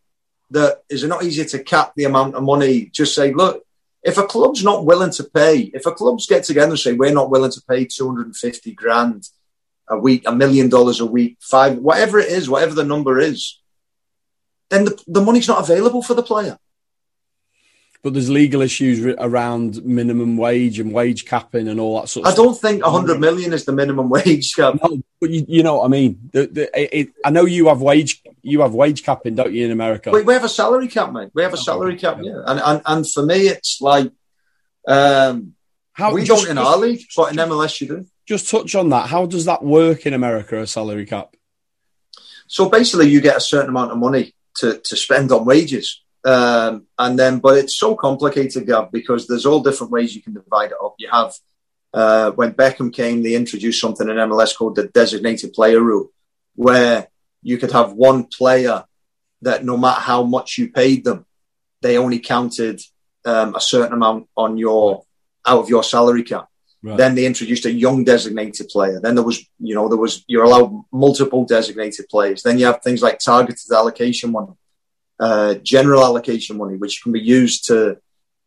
that 0.51 0.83
is 0.91 1.03
it 1.03 1.09
not 1.09 1.25
easier 1.25 1.47
to 1.47 1.65
cap 1.65 1.95
the 1.97 2.05
amount 2.05 2.35
of 2.35 2.43
money? 2.43 2.91
Just 2.93 3.15
say, 3.15 3.33
look, 3.33 3.65
if 4.03 4.19
a 4.19 4.27
club's 4.27 4.65
not 4.65 4.87
willing 4.87 5.11
to 5.13 5.25
pay, 5.25 5.71
if 5.75 5.87
a 5.87 5.93
club's 5.93 6.27
get 6.27 6.45
together 6.45 6.71
and 6.71 6.79
say 6.79 6.93
we're 6.93 7.13
not 7.13 7.31
willing 7.31 7.51
to 7.51 7.63
pay 7.69 7.85
250 7.85 8.73
grand 8.73 9.29
a 9.89 9.99
week, 9.99 10.23
a 10.27 10.35
million 10.35 10.69
dollars 10.69 11.01
a 11.01 11.07
week, 11.07 11.37
five, 11.41 11.79
whatever 11.79 12.19
it 12.19 12.29
is, 12.29 12.49
whatever 12.49 12.75
the 12.75 12.85
number 12.85 13.19
is, 13.19 13.61
then 14.71 14.85
the, 14.85 15.03
the 15.07 15.21
money's 15.21 15.49
not 15.49 15.61
available 15.61 16.03
for 16.03 16.15
the 16.15 16.23
player 16.23 16.59
but 18.03 18.15
there's 18.15 18.31
legal 18.31 18.63
issues 18.63 19.05
around 19.19 19.85
minimum 19.85 20.37
wage 20.37 20.81
and 20.81 20.93
wage 20.93 21.27
capping 21.27 21.69
and 21.69 21.79
all 21.79 22.01
that 22.01 22.09
sort 22.09 22.27
of 22.27 22.33
I 22.33 22.37
don't 22.37 22.59
think 22.59 22.83
100 22.83 23.21
million 23.21 23.53
is 23.53 23.65
the 23.65 23.73
minimum 23.73 24.09
wage 24.11 24.55
cap. 24.55 24.79
No, 24.83 25.03
but 25.21 25.31
you, 25.31 25.45
you, 25.47 25.63
know 25.63 25.77
what 25.79 25.85
I 25.85 25.89
mean. 25.89 26.31
The, 26.33 26.47
the, 26.47 26.99
it, 26.99 27.11
I 27.25 27.31
know 27.31 27.45
you 27.45 27.69
have 27.69 27.83
wage 27.83 28.23
you 28.43 28.61
have 28.63 28.75
wage 28.75 29.03
capping, 29.03 29.35
don't 29.35 29.53
you, 29.53 29.65
in 29.65 29.71
America? 29.71 30.11
We, 30.11 30.23
we 30.23 30.33
have 30.33 30.45
a 30.45 30.49
salary 30.49 30.89
cap, 30.89 31.13
mate. 31.13 31.31
We 31.35 31.43
have 31.43 31.53
a 31.53 31.59
salary 31.59 31.97
cap, 31.97 32.19
yeah. 32.23 32.43
And, 32.47 32.61
and, 32.61 32.83
and 32.87 33.11
for 33.11 33.25
me, 33.25 33.49
it's 33.49 33.81
like, 33.81 34.11
um, 34.89 35.55
How, 35.93 36.15
we 36.15 36.25
just, 36.25 36.45
don't 36.45 36.53
in 36.53 36.59
our 36.59 36.77
league, 36.79 37.03
but 37.15 37.33
in 37.33 37.37
MLS 37.37 37.81
you 37.81 37.89
do. 37.89 38.07
Just 38.27 38.49
touch 38.49 38.75
on 38.75 38.91
that. 38.91 39.09
How 39.09 39.27
does 39.27 39.45
that 39.45 39.63
work 39.63 40.07
in 40.07 40.15
America, 40.15 40.61
a 40.61 40.67
salary 40.67 41.05
cap? 41.05 41.35
So 42.47 42.69
basically, 42.69 43.09
you 43.09 43.21
get 43.21 43.37
a 43.37 43.41
certain 43.41 43.71
amount 43.71 43.93
of 43.93 43.99
money 43.99 44.35
to, 44.57 44.79
to 44.79 44.97
spend 44.97 45.33
on 45.33 45.45
wages. 45.45 46.03
Um, 46.25 46.87
and 46.99 47.19
then, 47.19 47.39
but 47.39 47.57
it's 47.57 47.79
so 47.79 47.95
complicated, 47.95 48.67
Gav, 48.67 48.93
because 48.93 49.27
there's 49.27 49.47
all 49.47 49.63
different 49.63 49.93
ways 49.93 50.15
you 50.15 50.23
can 50.23 50.35
divide 50.35 50.71
it 50.71 50.77
up. 50.83 50.95
You 50.99 51.09
have, 51.11 51.33
uh, 51.95 52.31
when 52.33 52.53
Beckham 52.53 52.93
came, 52.93 53.23
they 53.23 53.35
introduced 53.35 53.81
something 53.81 54.09
in 54.09 54.17
MLS 54.17 54.57
called 54.57 54.77
the 54.77 54.89
designated 54.89 55.53
player 55.53 55.81
rule, 55.81 56.11
where 56.55 57.09
you 57.43 57.57
could 57.59 57.73
have 57.73 57.93
one 57.93 58.25
player 58.25 58.85
that 59.43 59.65
no 59.65 59.77
matter 59.77 60.01
how 60.01 60.23
much 60.23 60.59
you 60.59 60.71
paid 60.71 61.05
them, 61.05 61.25
they 61.81 61.97
only 61.97 62.19
counted 62.19 62.81
um, 63.25 63.55
a 63.55 63.61
certain 63.61 63.95
amount 63.95 64.29
on 64.37 64.59
your 64.59 65.05
out 65.47 65.61
of 65.61 65.69
your 65.69 65.83
salary 65.83 66.23
cap. 66.23 66.49
Right. 66.83 66.97
Then 66.97 67.15
they 67.15 67.27
introduced 67.27 67.67
a 67.67 67.73
young 67.73 68.05
designated 68.05 68.69
player. 68.69 69.01
Then 69.01 69.15
there 69.15 69.25
was, 69.25 69.47
you 69.59 69.75
know, 69.75 69.89
there 69.89 69.99
was 69.99 70.25
you're 70.27 70.45
allowed 70.45 70.85
multiple 70.93 71.45
designated 71.45 72.09
players. 72.09 72.43
Then 72.43 72.59
you 72.59 72.67
have 72.67 72.83
things 72.83 73.03
like 73.03 73.19
targeted 73.19 73.71
allocation 73.71 74.33
money, 74.33 74.53
uh, 75.21 75.55
general 75.63 76.03
allocation 76.03 76.57
money, 76.57 76.77
which 76.77 77.03
can 77.03 77.13
be 77.13 77.21
used 77.21 77.67
to 77.67 77.99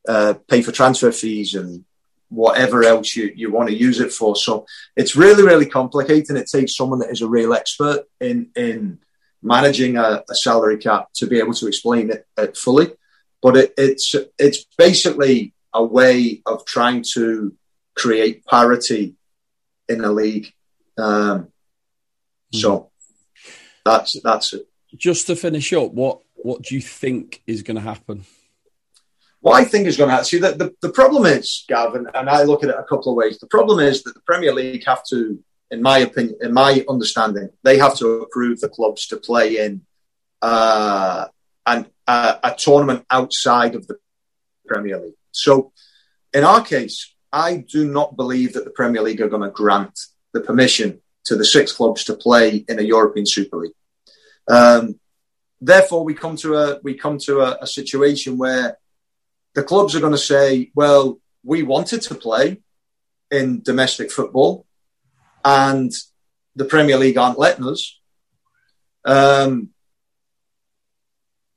uh, 0.07 0.33
pay 0.49 0.61
for 0.61 0.71
transfer 0.71 1.11
fees 1.11 1.53
and 1.53 1.85
whatever 2.29 2.83
else 2.83 3.15
you, 3.15 3.31
you 3.35 3.51
want 3.51 3.69
to 3.69 3.75
use 3.75 3.99
it 3.99 4.11
for. 4.11 4.35
So 4.35 4.65
it's 4.95 5.15
really, 5.15 5.43
really 5.43 5.67
complicated. 5.67 6.31
And 6.31 6.39
it 6.39 6.49
takes 6.49 6.75
someone 6.75 6.99
that 6.99 7.11
is 7.11 7.21
a 7.21 7.27
real 7.27 7.53
expert 7.53 8.05
in, 8.19 8.49
in 8.55 8.99
managing 9.43 9.97
a, 9.97 10.23
a 10.27 10.35
salary 10.35 10.77
cap 10.77 11.09
to 11.15 11.27
be 11.27 11.37
able 11.37 11.53
to 11.53 11.67
explain 11.67 12.09
it, 12.09 12.25
it 12.37 12.57
fully. 12.57 12.91
But 13.41 13.55
it, 13.55 13.73
it's, 13.77 14.15
it's 14.39 14.65
basically 14.77 15.53
a 15.73 15.83
way 15.83 16.41
of 16.45 16.65
trying 16.65 17.03
to 17.13 17.55
create 17.95 18.45
parity 18.45 19.15
in 19.87 20.03
a 20.03 20.11
league. 20.11 20.51
Um, 20.97 21.49
so 22.51 22.77
hmm. 23.45 23.51
that's, 23.85 24.19
that's 24.21 24.53
it. 24.53 24.67
Just 24.95 25.27
to 25.27 25.35
finish 25.35 25.71
up, 25.73 25.91
what 25.91 26.19
what 26.43 26.61
do 26.61 26.75
you 26.75 26.81
think 26.81 27.41
is 27.47 27.63
going 27.63 27.75
to 27.75 27.81
happen? 27.81 28.25
What 29.39 29.59
I 29.59 29.65
think 29.65 29.87
is 29.87 29.97
going 29.97 30.09
to 30.09 30.11
happen, 30.11 30.25
see, 30.25 30.37
the, 30.37 30.51
the, 30.51 30.73
the 30.81 30.89
problem 30.89 31.25
is, 31.25 31.65
Gavin, 31.67 32.07
and 32.13 32.29
I 32.29 32.43
look 32.43 32.63
at 32.63 32.69
it 32.69 32.75
a 32.77 32.83
couple 32.83 33.11
of 33.11 33.17
ways. 33.17 33.39
The 33.39 33.47
problem 33.47 33.79
is 33.79 34.03
that 34.03 34.13
the 34.13 34.21
Premier 34.21 34.53
League 34.53 34.85
have 34.85 35.03
to, 35.09 35.43
in 35.71 35.81
my 35.81 35.99
opinion, 35.99 36.37
in 36.41 36.53
my 36.53 36.85
understanding, 36.87 37.49
they 37.63 37.77
have 37.77 37.97
to 37.97 38.21
approve 38.21 38.61
the 38.61 38.69
clubs 38.69 39.07
to 39.07 39.17
play 39.17 39.65
in 39.65 39.81
uh, 40.41 41.27
an, 41.65 41.87
uh, 42.07 42.35
a 42.43 42.55
tournament 42.57 43.05
outside 43.09 43.75
of 43.75 43.87
the 43.87 43.97
Premier 44.65 44.99
League. 44.99 45.15
So, 45.31 45.73
in 46.33 46.43
our 46.43 46.63
case, 46.63 47.13
I 47.31 47.65
do 47.69 47.89
not 47.89 48.15
believe 48.15 48.53
that 48.53 48.63
the 48.63 48.71
Premier 48.71 49.01
League 49.01 49.21
are 49.21 49.29
going 49.29 49.41
to 49.41 49.49
grant 49.49 49.99
the 50.33 50.41
permission 50.41 51.01
to 51.25 51.35
the 51.35 51.45
six 51.45 51.71
clubs 51.71 52.05
to 52.05 52.13
play 52.13 52.63
in 52.67 52.79
a 52.79 52.83
European 52.83 53.25
Super 53.25 53.57
League. 53.57 53.73
Um, 54.47 54.99
therefore, 55.71 56.03
we 56.03 56.13
come 56.23 56.35
to 56.43 56.49
a 56.63 56.65
we 56.87 56.93
come 57.03 57.17
to 57.27 57.33
a, 57.47 57.49
a 57.61 57.67
situation 57.79 58.37
where 58.43 58.77
the 59.55 59.63
clubs 59.63 59.95
are 59.95 60.03
going 60.05 60.19
to 60.19 60.29
say, 60.33 60.71
"Well, 60.75 61.19
we 61.51 61.63
wanted 61.63 62.01
to 62.03 62.15
play 62.15 62.45
in 63.37 63.61
domestic 63.61 64.11
football, 64.11 64.65
and 65.43 65.91
the 66.55 66.65
Premier 66.73 66.97
League 66.97 67.17
aren't 67.17 67.43
letting 67.45 67.67
us." 67.73 67.81
Um, 69.05 69.53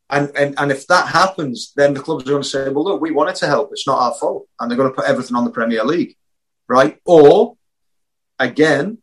And, 0.09 0.31
and 0.41 0.51
and 0.61 0.71
if 0.77 0.83
that 0.87 1.07
happens, 1.21 1.59
then 1.79 1.93
the 1.93 2.05
clubs 2.07 2.23
are 2.23 2.35
going 2.35 2.47
to 2.47 2.55
say, 2.55 2.71
well, 2.71 2.87
look, 2.87 3.01
we 3.03 3.19
wanted 3.19 3.37
to 3.43 3.49
help. 3.55 3.67
It's 3.73 3.89
not 3.91 4.03
our 4.05 4.15
fault. 4.21 4.47
And 4.57 4.65
they're 4.65 4.81
going 4.81 4.93
to 4.93 4.99
put 4.99 5.11
everything 5.11 5.37
on 5.37 5.45
the 5.45 5.57
Premier 5.59 5.85
League, 5.93 6.13
right? 6.77 6.95
Or, 7.05 7.57
again, 8.39 9.03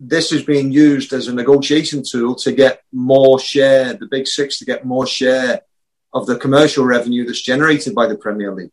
this 0.00 0.32
is 0.32 0.44
being 0.44 0.70
used 0.70 1.12
as 1.12 1.28
a 1.28 1.34
negotiation 1.34 2.02
tool 2.08 2.34
to 2.36 2.52
get 2.52 2.82
more 2.92 3.38
share, 3.38 3.94
the 3.94 4.06
big 4.06 4.26
six 4.26 4.58
to 4.58 4.64
get 4.64 4.84
more 4.84 5.06
share 5.06 5.62
of 6.12 6.26
the 6.26 6.36
commercial 6.36 6.84
revenue 6.84 7.26
that's 7.26 7.42
generated 7.42 7.94
by 7.94 8.06
the 8.06 8.16
Premier 8.16 8.54
League. 8.54 8.70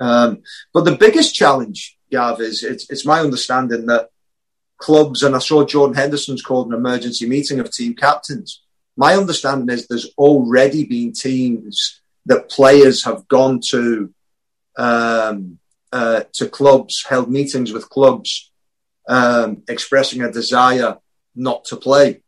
Um, 0.00 0.42
but 0.72 0.84
the 0.84 0.96
biggest 0.96 1.34
challenge, 1.34 1.98
Gav, 2.10 2.40
is 2.40 2.62
it's, 2.62 2.88
it's 2.90 3.04
my 3.04 3.20
understanding 3.20 3.86
that 3.86 4.10
clubs, 4.78 5.22
and 5.22 5.34
I 5.34 5.40
saw 5.40 5.64
Jordan 5.64 5.96
Henderson's 5.96 6.42
called 6.42 6.68
an 6.68 6.74
emergency 6.74 7.28
meeting 7.28 7.60
of 7.60 7.70
team 7.70 7.94
captains. 7.94 8.62
My 8.96 9.14
understanding 9.14 9.68
is 9.68 9.86
there's 9.86 10.10
already 10.16 10.84
been 10.84 11.12
teams 11.12 12.00
that 12.26 12.48
players 12.48 13.04
have 13.04 13.28
gone 13.28 13.60
to 13.70 14.12
um, 14.76 15.58
uh, 15.92 16.22
to 16.34 16.48
clubs, 16.48 17.04
held 17.08 17.30
meetings 17.30 17.72
with 17.72 17.88
clubs, 17.88 18.47
um, 19.08 19.62
expressing 19.68 20.22
a 20.22 20.30
desire 20.30 20.98
not 21.34 21.64
to 21.66 21.76
play 21.76 22.22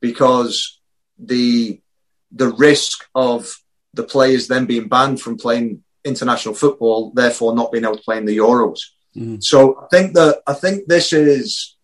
because 0.00 0.80
the 1.18 1.80
the 2.32 2.48
risk 2.48 3.06
of 3.14 3.54
the 3.92 4.02
players 4.02 4.48
then 4.48 4.66
being 4.66 4.88
banned 4.88 5.20
from 5.20 5.36
playing 5.36 5.82
international 6.04 6.54
football, 6.54 7.12
therefore 7.12 7.54
not 7.54 7.70
being 7.70 7.84
able 7.84 7.96
to 7.96 8.02
play 8.02 8.18
in 8.18 8.24
the 8.24 8.36
Euros. 8.36 8.80
Mm. 9.16 9.42
So 9.42 9.78
I 9.78 9.86
think 9.90 10.14
that 10.14 10.42
I 10.46 10.54
think 10.54 10.86
this 10.86 11.12
is 11.12 11.76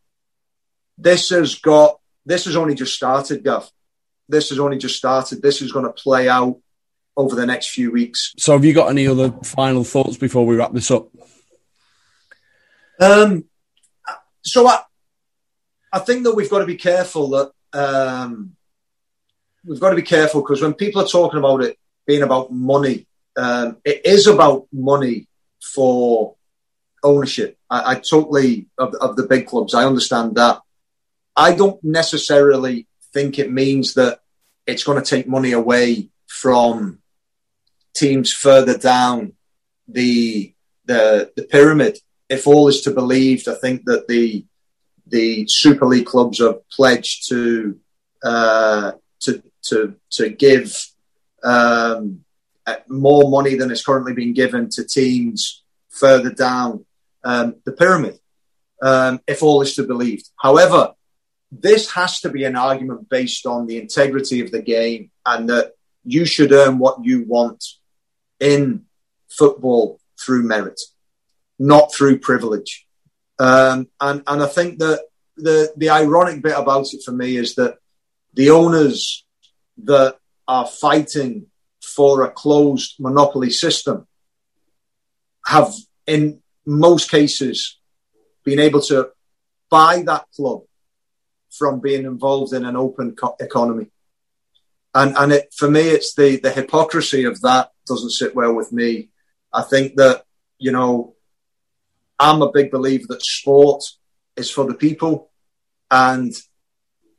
this 0.99 1.31
has 1.31 1.57
got 1.57 1.99
this 2.27 2.45
has 2.45 2.57
only 2.57 2.75
just 2.75 2.95
started, 2.95 3.45
Gav. 3.45 3.71
This 4.29 4.51
has 4.51 4.59
only 4.61 4.79
just 4.79 4.97
started. 4.97 5.43
This 5.43 5.63
is 5.63 5.73
going 5.73 5.87
to 5.87 5.93
play 5.93 6.29
out 6.29 6.61
over 7.17 7.35
the 7.35 7.47
next 7.47 7.71
few 7.71 7.91
weeks. 7.91 8.33
So, 8.39 8.53
have 8.53 8.65
you 8.65 8.73
got 8.73 8.91
any 8.91 9.07
other 9.07 9.33
final 9.43 9.85
thoughts 9.85 10.17
before 10.17 10.47
we 10.47 10.57
wrap 10.57 10.73
this 10.73 10.91
up? 10.91 11.09
Um, 13.01 13.45
so 14.43 14.67
I, 14.67 14.81
I 15.93 15.99
think 15.99 16.25
that 16.25 16.35
we've 16.35 16.51
got 16.51 16.61
to 16.61 16.67
be 16.67 16.77
careful 16.77 17.31
that 17.31 17.53
um, 17.73 18.57
we've 19.65 19.81
got 19.81 19.91
to 19.91 19.97
be 19.97 20.03
careful 20.03 20.43
because 20.43 20.63
when 20.63 20.75
people 20.75 21.03
are 21.03 21.09
talking 21.09 21.39
about 21.39 21.63
it 21.63 21.79
being 22.07 22.23
about 22.23 22.53
money, 22.53 23.07
um, 23.37 23.79
it 23.85 24.05
is 24.05 24.27
about 24.27 24.67
money 24.73 25.27
for 25.63 26.37
ownership. 27.03 27.59
I, 27.69 27.93
I 27.93 27.95
totally 27.97 28.69
of, 28.79 28.95
of 28.95 29.17
the 29.17 29.27
big 29.27 29.47
clubs. 29.47 29.75
I 29.75 29.85
understand 29.85 30.37
that. 30.37 30.61
I 31.37 31.55
don't 31.55 31.83
necessarily 31.83 32.87
think 33.13 33.39
it 33.39 33.51
means 33.51 33.95
that 33.95 34.21
it's 34.67 34.85
going 34.85 35.03
to 35.03 35.09
take 35.09 35.29
money 35.29 35.53
away 35.53 36.11
from 36.27 36.99
teams 37.95 38.33
further 38.33 38.77
down 38.77 39.33
the 39.89 40.55
the, 40.85 41.31
the 41.37 41.43
pyramid. 41.45 41.99
If 42.31 42.47
all 42.47 42.69
is 42.69 42.81
to 42.83 42.91
be 42.91 42.95
believed, 42.95 43.49
I 43.49 43.55
think 43.55 43.85
that 43.85 44.09
the 44.09 44.47
the 45.07 45.47
Super 45.49 45.87
League 45.87 46.07
clubs 46.07 46.39
have 46.39 46.67
pledged 46.71 47.29
to 47.29 47.79
uh, 48.23 48.93
to 49.21 49.43
to 49.65 49.97
to 50.13 50.31
give 50.31 50.75
um, 51.43 52.25
more 52.89 53.31
money 53.31 53.57
than 53.57 53.71
is 53.71 53.85
currently 53.85 54.15
being 54.15 54.33
given 54.33 54.69
to 54.71 54.85
teams 54.85 55.63
further 55.89 56.31
down 56.31 56.85
um, 57.25 57.57
the 57.65 57.73
pyramid, 57.73 58.19
um, 58.83 59.21
if 59.27 59.43
all 59.43 59.61
is 59.63 59.75
to 59.75 59.83
be 59.83 59.89
believed. 59.89 60.29
However, 60.41 60.93
this 61.53 61.91
has 61.93 62.21
to 62.21 62.31
be 62.31 62.45
an 62.45 62.57
argument 62.57 63.09
based 63.09 63.47
on 63.47 63.67
the 63.67 63.79
integrity 63.79 64.41
of 64.41 64.51
the 64.51 64.63
game 64.63 65.11
and 65.27 65.51
that 65.51 65.73
you 66.05 66.25
should 66.25 66.53
earn 66.53 66.79
what 66.79 67.05
you 67.05 67.25
want 67.27 67.65
in 68.39 68.85
football 69.29 70.01
through 70.19 70.43
merit, 70.45 70.81
not 71.61 71.95
through 71.95 72.19
privilege. 72.19 72.87
Um, 73.39 73.89
and, 74.01 74.23
and 74.27 74.43
I 74.43 74.47
think 74.47 74.79
that 74.81 75.05
the, 75.37 75.73
the 75.77 75.91
ironic 75.91 76.43
bit 76.43 76.59
about 76.59 76.93
it 76.93 77.03
for 77.05 77.13
me 77.13 77.37
is 77.37 77.55
that 77.55 77.77
the 78.35 78.51
owners 78.51 79.25
that 79.85 80.17
are 80.49 80.67
fighting 80.67 81.47
for 81.83 82.23
a 82.23 82.31
closed 82.31 82.95
monopoly 82.99 83.51
system 83.51 84.07
have, 85.47 85.73
in 86.07 86.41
most 86.67 87.11
cases, 87.11 87.79
been 88.45 88.59
able 88.59 88.81
to 88.81 89.11
buy 89.71 90.03
that 90.07 90.27
club 90.35 90.63
from 91.51 91.81
being 91.81 92.05
involved 92.05 92.55
in 92.55 92.65
an 92.65 92.77
open 92.77 93.15
co- 93.15 93.37
economy. 93.39 93.87
And, 94.95 95.17
and 95.17 95.33
it, 95.33 95.53
for 95.55 95.71
me, 95.71 95.83
it's 95.83 96.15
the, 96.15 96.37
the 96.37 96.51
hypocrisy 96.51 97.25
of 97.25 97.41
that 97.43 97.71
doesn't 97.87 98.11
sit 98.11 98.35
well 98.35 98.55
with 98.55 98.73
me. 98.73 99.11
I 99.53 99.63
think 99.63 99.97
that, 99.97 100.25
you 100.59 100.73
know, 100.73 101.15
I'm 102.21 102.43
a 102.43 102.53
big 102.53 102.71
believer 102.71 103.07
that 103.09 103.25
sport 103.25 103.83
is 104.37 104.51
for 104.51 104.67
the 104.67 104.75
people 104.75 105.31
and 105.91 106.33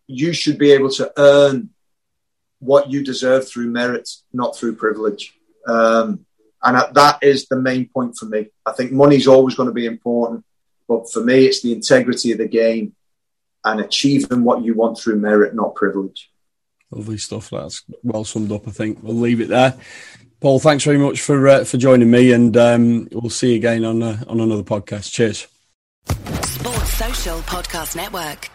you 0.07 0.31
should 0.31 0.59
be 0.59 0.71
able 0.71 0.91
to 0.91 1.11
earn 1.17 1.71
what 2.59 2.91
you 2.91 3.03
deserve 3.03 3.49
through 3.49 3.71
merit, 3.71 4.07
not 4.31 4.55
through 4.55 4.75
privilege. 4.75 5.33
Um, 5.67 6.25
and 6.63 6.95
that 6.95 7.19
is 7.23 7.47
the 7.47 7.59
main 7.59 7.89
point 7.89 8.15
for 8.15 8.25
me. 8.25 8.49
I 8.65 8.73
think 8.73 8.91
money's 8.91 9.27
always 9.27 9.55
going 9.55 9.69
to 9.69 9.73
be 9.73 9.87
important, 9.87 10.45
but 10.87 11.11
for 11.11 11.23
me, 11.23 11.45
it's 11.45 11.63
the 11.63 11.73
integrity 11.73 12.31
of 12.31 12.37
the 12.37 12.47
game 12.47 12.95
and 13.65 13.81
achieving 13.81 14.43
what 14.43 14.63
you 14.63 14.75
want 14.75 14.99
through 14.99 15.15
merit, 15.15 15.55
not 15.55 15.73
privilege. 15.73 16.29
Lovely 16.91 17.17
stuff. 17.17 17.49
That's 17.49 17.83
well 18.03 18.25
summed 18.25 18.51
up. 18.51 18.67
I 18.67 18.71
think 18.71 18.99
we'll 19.01 19.15
leave 19.15 19.41
it 19.41 19.49
there. 19.49 19.75
Paul, 20.41 20.59
thanks 20.59 20.83
very 20.83 20.97
much 20.97 21.21
for 21.21 21.47
uh, 21.47 21.63
for 21.63 21.77
joining 21.77 22.09
me, 22.09 22.31
and 22.31 22.57
um, 22.57 23.07
we'll 23.11 23.29
see 23.29 23.51
you 23.51 23.55
again 23.57 23.85
on 23.85 24.01
uh, 24.01 24.23
on 24.27 24.39
another 24.39 24.63
podcast. 24.63 25.11
Cheers. 25.11 25.47
Sports 26.07 26.93
Social 26.93 27.37
Podcast 27.41 27.95
Network. 27.95 28.49